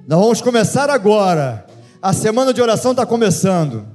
Nós 0.09 0.21
vamos 0.21 0.41
começar 0.41 0.91
agora 0.91 1.67
a 2.03 2.13
semana 2.13 2.53
de 2.53 2.61
oração 2.61 2.91
está 2.91 3.07
começando. 3.07 3.87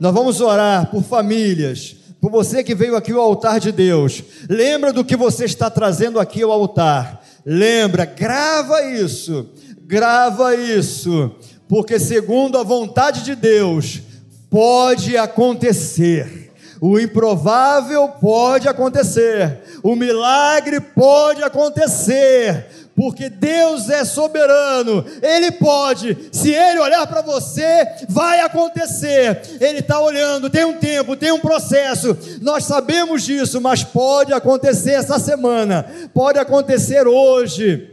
Nós 0.00 0.14
vamos 0.14 0.40
orar 0.40 0.90
por 0.90 1.02
famílias, 1.02 1.96
por 2.20 2.30
você 2.30 2.64
que 2.64 2.74
veio 2.74 2.96
aqui 2.96 3.12
ao 3.12 3.20
altar 3.20 3.60
de 3.60 3.70
Deus. 3.70 4.22
Lembra 4.48 4.92
do 4.92 5.04
que 5.04 5.16
você 5.16 5.44
está 5.44 5.68
trazendo 5.68 6.18
aqui 6.18 6.42
ao 6.42 6.50
altar. 6.50 7.22
Lembra, 7.44 8.04
grava 8.04 8.82
isso, 8.84 9.50
grava 9.92 10.56
isso, 10.56 11.30
porque 11.68 11.98
segundo 11.98 12.56
a 12.56 12.62
vontade 12.62 13.22
de 13.22 13.34
Deus, 13.34 14.00
pode 14.48 15.18
acontecer. 15.18 16.50
O 16.80 16.98
improvável 16.98 18.08
pode 18.08 18.66
acontecer, 18.66 19.60
o 19.82 19.94
milagre 19.94 20.80
pode 20.80 21.42
acontecer, 21.42 22.66
porque 22.96 23.28
Deus 23.28 23.90
é 23.90 24.02
soberano, 24.02 25.04
Ele 25.20 25.52
pode, 25.52 26.16
se 26.32 26.50
Ele 26.54 26.80
olhar 26.80 27.06
para 27.06 27.20
você, 27.20 27.86
vai 28.08 28.40
acontecer. 28.40 29.42
Ele 29.60 29.80
está 29.80 30.00
olhando, 30.00 30.48
tem 30.48 30.64
um 30.64 30.78
tempo, 30.78 31.16
tem 31.16 31.32
um 31.32 31.38
processo, 31.38 32.16
nós 32.40 32.64
sabemos 32.64 33.24
disso, 33.24 33.60
mas 33.60 33.84
pode 33.84 34.32
acontecer 34.32 34.92
essa 34.92 35.18
semana, 35.18 35.84
pode 36.14 36.38
acontecer 36.38 37.06
hoje. 37.06 37.91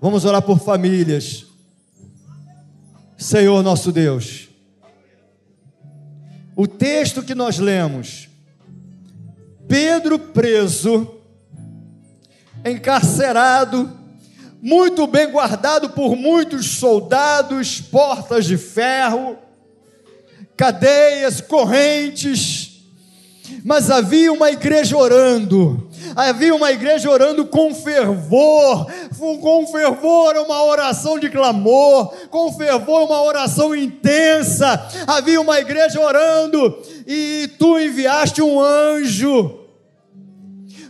Vamos 0.00 0.24
orar 0.24 0.40
por 0.40 0.58
famílias, 0.58 1.44
Senhor 3.18 3.62
nosso 3.62 3.92
Deus. 3.92 4.48
O 6.56 6.66
texto 6.66 7.22
que 7.22 7.34
nós 7.34 7.58
lemos, 7.58 8.26
Pedro 9.68 10.18
preso, 10.18 11.16
encarcerado, 12.64 13.94
muito 14.62 15.06
bem 15.06 15.30
guardado 15.30 15.90
por 15.90 16.16
muitos 16.16 16.78
soldados, 16.78 17.78
portas 17.78 18.46
de 18.46 18.56
ferro, 18.56 19.36
cadeias, 20.56 21.42
correntes, 21.42 22.59
mas 23.64 23.90
havia 23.90 24.32
uma 24.32 24.50
igreja 24.50 24.96
orando, 24.96 25.88
havia 26.16 26.54
uma 26.54 26.72
igreja 26.72 27.10
orando 27.10 27.44
com 27.46 27.74
fervor, 27.74 28.86
com 29.18 29.66
fervor 29.66 30.36
uma 30.36 30.64
oração 30.64 31.18
de 31.18 31.28
clamor, 31.28 32.12
com 32.30 32.52
fervor 32.52 33.04
uma 33.04 33.22
oração 33.22 33.74
intensa, 33.74 34.88
havia 35.06 35.40
uma 35.40 35.60
igreja 35.60 36.00
orando, 36.00 36.78
e 37.06 37.48
tu 37.58 37.78
enviaste 37.78 38.42
um 38.42 38.60
anjo, 38.60 39.58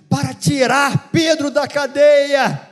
para 0.09 0.35
tirar 0.35 1.11
Pedro 1.12 1.51
da 1.51 1.68
cadeia. 1.68 2.69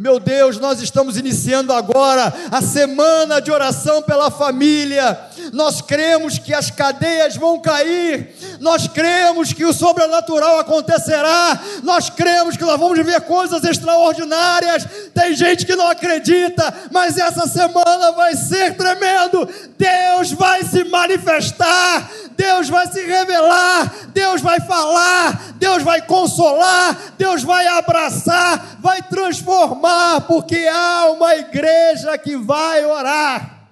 Meu 0.00 0.20
Deus, 0.20 0.60
nós 0.60 0.80
estamos 0.80 1.16
iniciando 1.16 1.72
agora 1.72 2.32
a 2.52 2.62
semana 2.62 3.40
de 3.40 3.50
oração 3.50 4.00
pela 4.00 4.30
família. 4.30 5.18
Nós 5.52 5.80
cremos 5.80 6.38
que 6.38 6.54
as 6.54 6.70
cadeias 6.70 7.34
vão 7.34 7.60
cair. 7.60 8.32
Nós 8.60 8.86
cremos 8.86 9.52
que 9.52 9.64
o 9.64 9.72
sobrenatural 9.72 10.60
acontecerá. 10.60 11.60
Nós 11.82 12.08
cremos 12.08 12.56
que 12.56 12.62
nós 12.62 12.78
vamos 12.78 13.04
ver 13.04 13.22
coisas 13.22 13.64
extraordinárias. 13.64 14.86
Tem 15.12 15.34
gente 15.34 15.66
que 15.66 15.74
não 15.74 15.88
acredita, 15.88 16.72
mas 16.92 17.18
essa 17.18 17.48
semana 17.48 18.12
vai 18.12 18.36
ser 18.36 18.76
tremendo. 18.76 19.48
Deus 19.76 20.30
vai 20.30 20.62
se 20.62 20.84
manifestar. 20.84 22.08
Deus 22.38 22.68
vai 22.68 22.86
se 22.86 23.04
revelar, 23.04 24.10
Deus 24.14 24.40
vai 24.40 24.60
falar, 24.60 25.54
Deus 25.56 25.82
vai 25.82 26.00
consolar, 26.02 27.14
Deus 27.18 27.42
vai 27.42 27.66
abraçar, 27.66 28.78
vai 28.78 29.02
transformar, 29.02 30.20
porque 30.20 30.68
há 30.72 31.10
uma 31.10 31.34
igreja 31.34 32.16
que 32.16 32.36
vai 32.36 32.84
orar. 32.84 33.66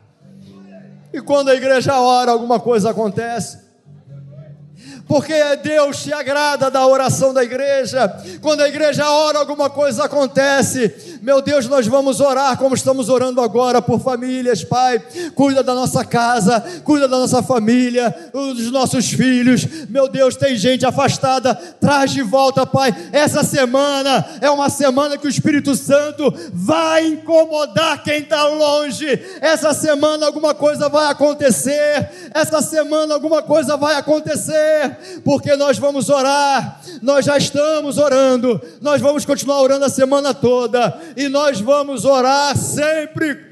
E 1.13 1.21
quando 1.21 1.51
a 1.51 1.55
igreja 1.55 2.01
ora, 2.01 2.33
alguma 2.33 2.59
coisa 2.59 2.91
acontece 2.91 3.67
porque 5.09 5.35
Deus 5.63 5.99
se 5.99 6.13
agrada 6.13 6.71
da 6.71 6.85
oração 6.87 7.33
da 7.33 7.43
igreja. 7.45 8.13
Quando 8.43 8.63
a 8.63 8.69
igreja 8.69 9.09
ora, 9.09 9.39
alguma 9.39 9.71
coisa 9.71 10.05
acontece. 10.05 11.16
Meu 11.23 11.43
Deus, 11.43 11.67
nós 11.69 11.87
vamos 11.87 12.21
orar 12.21 12.57
como 12.57 12.75
estamos 12.75 13.09
orando 13.09 13.41
agora 13.41 13.81
por 13.81 14.01
famílias, 14.01 14.65
Pai. 14.65 15.03
Cuida 15.35 15.63
da 15.63 15.75
nossa 15.75 16.05
casa, 16.05 16.61
cuida 16.85 17.09
da 17.09 17.19
nossa 17.19 17.43
família, 17.43 18.15
dos 18.33 18.71
nossos 18.71 19.09
filhos. 19.11 19.67
Meu 19.89 20.09
Deus, 20.09 20.37
tem 20.37 20.57
gente 20.57 20.85
afastada, 20.87 21.55
traz 21.55 22.11
de 22.11 22.23
volta, 22.23 22.67
Pai. 22.67 22.95
Essa 23.13 23.43
semana 23.43 24.25
é 24.41 24.51
uma 24.51 24.69
semana 24.69 25.17
que 25.17 25.27
o 25.27 25.31
Espírito 25.31 25.75
Santo 25.75 26.33
vai 26.53 27.07
incomodar 27.07 28.03
quem 28.03 28.21
está 28.21 28.47
longe. 28.49 29.07
Essa 29.41 29.73
semana 29.75 30.27
alguma 30.27 30.55
coisa 30.55 30.89
vai 30.89 31.11
acontecer. 31.11 32.31
Essa 32.35 32.61
semana 32.61 33.15
alguma 33.15 33.43
coisa 33.43 33.77
vai 33.77 33.97
acontecer 33.97 34.97
porque 35.25 35.57
nós 35.57 35.79
vamos 35.79 36.09
orar, 36.09 36.81
nós 37.03 37.25
já 37.25 37.37
estamos 37.37 37.99
orando, 37.99 38.61
nós 38.81 39.01
vamos 39.01 39.25
continuar 39.25 39.61
orando 39.61 39.85
a 39.85 39.89
semana 39.89 40.35
toda, 40.35 40.99
e 41.17 41.29
nós 41.29 41.61
vamos 41.61 42.05
orar 42.05 42.57
sempre 42.57 43.47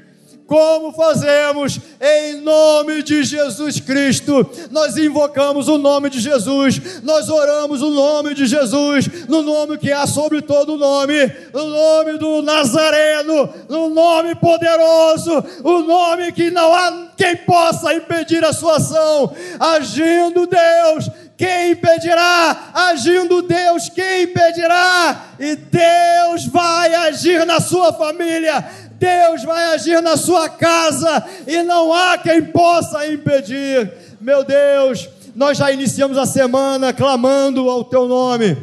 como 0.47 0.93
fazemos 0.93 1.79
em 1.99 2.41
nome 2.41 3.01
de 3.01 3.23
Jesus 3.23 3.79
Cristo. 3.79 4.47
Nós 4.69 4.95
invocamos 4.95 5.67
o 5.67 5.77
nome 5.77 6.09
de 6.09 6.19
Jesus, 6.19 7.01
nós 7.01 7.29
oramos 7.29 7.81
o 7.81 7.89
nome 7.89 8.33
de 8.35 8.45
Jesus, 8.45 9.27
no 9.27 9.41
nome 9.41 9.77
que 9.77 9.91
há 9.91 10.05
sobre 10.05 10.41
todo 10.41 10.73
o 10.73 10.77
nome, 10.77 11.15
no 11.53 11.65
nome 11.65 12.17
do 12.17 12.41
Nazareno, 12.41 13.49
no 13.67 13.89
nome 13.89 14.35
poderoso, 14.35 15.43
o 15.63 15.79
nome 15.79 16.31
que 16.31 16.51
não 16.51 16.73
há 16.73 17.07
quem 17.17 17.35
possa 17.37 17.93
impedir 17.93 18.43
a 18.43 18.53
sua 18.53 18.77
ação, 18.77 19.33
agindo 19.59 20.47
Deus 20.47 21.09
quem 21.37 21.71
impedirá? 21.71 22.71
Agindo 22.73 23.41
Deus, 23.41 23.89
quem 23.89 24.23
impedirá? 24.23 25.33
E 25.39 25.55
Deus 25.55 26.45
vai 26.45 26.93
agir 26.95 27.45
na 27.45 27.59
sua 27.59 27.91
família, 27.91 28.63
Deus 28.97 29.43
vai 29.43 29.73
agir 29.73 30.01
na 30.01 30.15
sua 30.15 30.47
casa, 30.47 31.25
e 31.45 31.61
não 31.63 31.93
há 31.93 32.17
quem 32.17 32.41
possa 32.41 33.05
impedir. 33.07 33.91
Meu 34.21 34.43
Deus, 34.43 35.09
nós 35.35 35.57
já 35.57 35.71
iniciamos 35.71 36.17
a 36.17 36.25
semana 36.25 36.93
clamando 36.93 37.69
ao 37.69 37.83
teu 37.83 38.07
nome, 38.07 38.57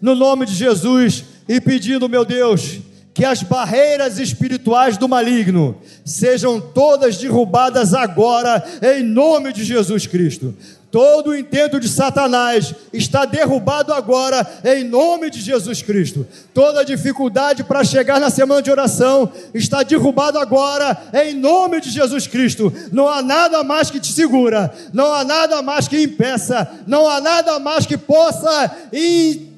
no 0.00 0.14
nome 0.14 0.46
de 0.46 0.54
Jesus, 0.54 1.24
e 1.46 1.60
pedindo, 1.60 2.08
meu 2.08 2.24
Deus, 2.24 2.78
que 3.12 3.24
as 3.24 3.42
barreiras 3.42 4.18
espirituais 4.18 4.96
do 4.96 5.08
maligno 5.08 5.76
sejam 6.04 6.60
todas 6.60 7.18
derrubadas 7.18 7.92
agora, 7.92 8.64
em 8.80 9.02
nome 9.02 9.52
de 9.52 9.64
Jesus 9.64 10.06
Cristo. 10.06 10.54
Todo 10.90 11.30
o 11.30 11.36
intento 11.36 11.78
de 11.78 11.86
Satanás 11.86 12.74
está 12.94 13.26
derrubado 13.26 13.92
agora, 13.92 14.46
em 14.64 14.84
nome 14.84 15.28
de 15.28 15.38
Jesus 15.38 15.82
Cristo. 15.82 16.26
Toda 16.54 16.84
dificuldade 16.84 17.62
para 17.62 17.84
chegar 17.84 18.18
na 18.18 18.30
semana 18.30 18.62
de 18.62 18.70
oração 18.70 19.30
está 19.52 19.82
derrubado 19.82 20.38
agora, 20.38 20.96
em 21.12 21.34
nome 21.34 21.82
de 21.82 21.90
Jesus 21.90 22.26
Cristo. 22.26 22.72
Não 22.90 23.06
há 23.06 23.20
nada 23.20 23.62
mais 23.62 23.90
que 23.90 24.00
te 24.00 24.10
segura, 24.10 24.72
não 24.90 25.12
há 25.12 25.24
nada 25.24 25.60
mais 25.60 25.86
que 25.86 26.02
impeça, 26.02 26.66
não 26.86 27.06
há 27.06 27.20
nada 27.20 27.58
mais 27.58 27.84
que 27.84 27.98
possa 27.98 28.74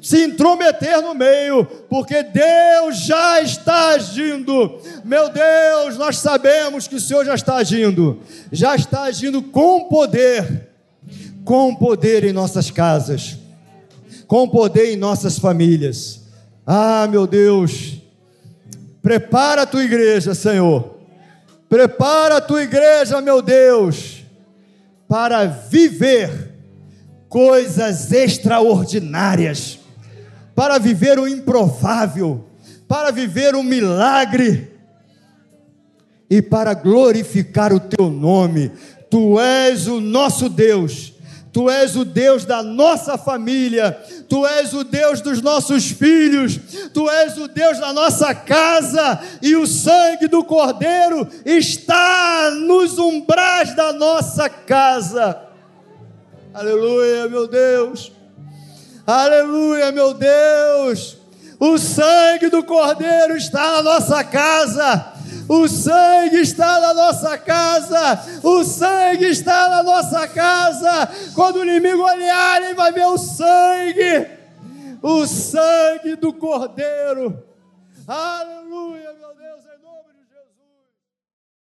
se 0.02 0.24
intrometer 0.24 1.00
no 1.00 1.14
meio, 1.14 1.64
porque 1.88 2.24
Deus 2.24 3.04
já 3.04 3.40
está 3.40 3.90
agindo. 3.90 4.80
Meu 5.04 5.28
Deus, 5.28 5.96
nós 5.96 6.18
sabemos 6.18 6.88
que 6.88 6.96
o 6.96 7.00
Senhor 7.00 7.24
já 7.24 7.36
está 7.36 7.54
agindo, 7.54 8.20
já 8.50 8.74
está 8.74 9.02
agindo 9.02 9.40
com 9.40 9.84
poder 9.84 10.69
com 11.44 11.74
poder 11.74 12.24
em 12.24 12.32
nossas 12.32 12.70
casas, 12.70 13.38
com 14.26 14.48
poder 14.48 14.92
em 14.92 14.96
nossas 14.96 15.38
famílias. 15.38 16.20
Ah, 16.66 17.06
meu 17.10 17.26
Deus, 17.26 18.00
prepara 19.02 19.62
a 19.62 19.66
tua 19.66 19.82
igreja, 19.84 20.34
Senhor. 20.34 20.98
Prepara 21.68 22.36
a 22.36 22.40
tua 22.40 22.62
igreja, 22.62 23.20
meu 23.20 23.40
Deus, 23.40 24.24
para 25.08 25.46
viver 25.46 26.50
coisas 27.28 28.10
extraordinárias, 28.12 29.78
para 30.54 30.78
viver 30.78 31.18
o 31.18 31.28
improvável, 31.28 32.44
para 32.88 33.10
viver 33.10 33.54
o 33.54 33.62
milagre. 33.62 34.68
e 36.32 36.40
para 36.40 36.74
glorificar 36.74 37.72
o 37.72 37.80
teu 37.80 38.08
nome. 38.08 38.70
Tu 39.10 39.40
és 39.40 39.88
o 39.88 40.00
nosso 40.00 40.48
Deus. 40.48 41.12
Tu 41.52 41.68
és 41.68 41.96
o 41.96 42.04
Deus 42.04 42.44
da 42.44 42.62
nossa 42.62 43.18
família, 43.18 43.92
Tu 44.28 44.46
és 44.46 44.72
o 44.72 44.84
Deus 44.84 45.20
dos 45.20 45.42
nossos 45.42 45.90
filhos, 45.90 46.58
Tu 46.94 47.10
és 47.10 47.36
o 47.38 47.48
Deus 47.48 47.78
da 47.80 47.92
nossa 47.92 48.32
casa, 48.34 49.20
e 49.42 49.56
o 49.56 49.66
sangue 49.66 50.28
do 50.28 50.44
Cordeiro 50.44 51.26
está 51.44 52.52
nos 52.52 52.98
umbrais 52.98 53.74
da 53.74 53.92
nossa 53.92 54.48
casa. 54.48 55.40
Aleluia, 56.54 57.28
meu 57.28 57.48
Deus. 57.48 58.12
Aleluia, 59.06 59.90
meu 59.90 60.14
Deus. 60.14 61.16
O 61.58 61.76
sangue 61.78 62.48
do 62.48 62.62
Cordeiro 62.62 63.36
está 63.36 63.72
na 63.72 63.82
nossa 63.82 64.22
casa. 64.22 65.19
O 65.52 65.66
sangue 65.66 66.42
está 66.42 66.78
na 66.78 66.94
nossa 66.94 67.36
casa. 67.36 68.20
O 68.40 68.62
sangue 68.62 69.26
está 69.26 69.68
na 69.68 69.82
nossa 69.82 70.28
casa. 70.28 71.08
Quando 71.34 71.56
o 71.56 71.64
inimigo 71.64 72.04
olhar, 72.04 72.62
ele 72.62 72.74
vai 72.74 72.92
ver 72.92 73.06
o 73.06 73.18
sangue. 73.18 74.28
O 75.02 75.26
sangue 75.26 76.14
do 76.14 76.32
Cordeiro. 76.32 77.42
Aleluia. 78.06 78.69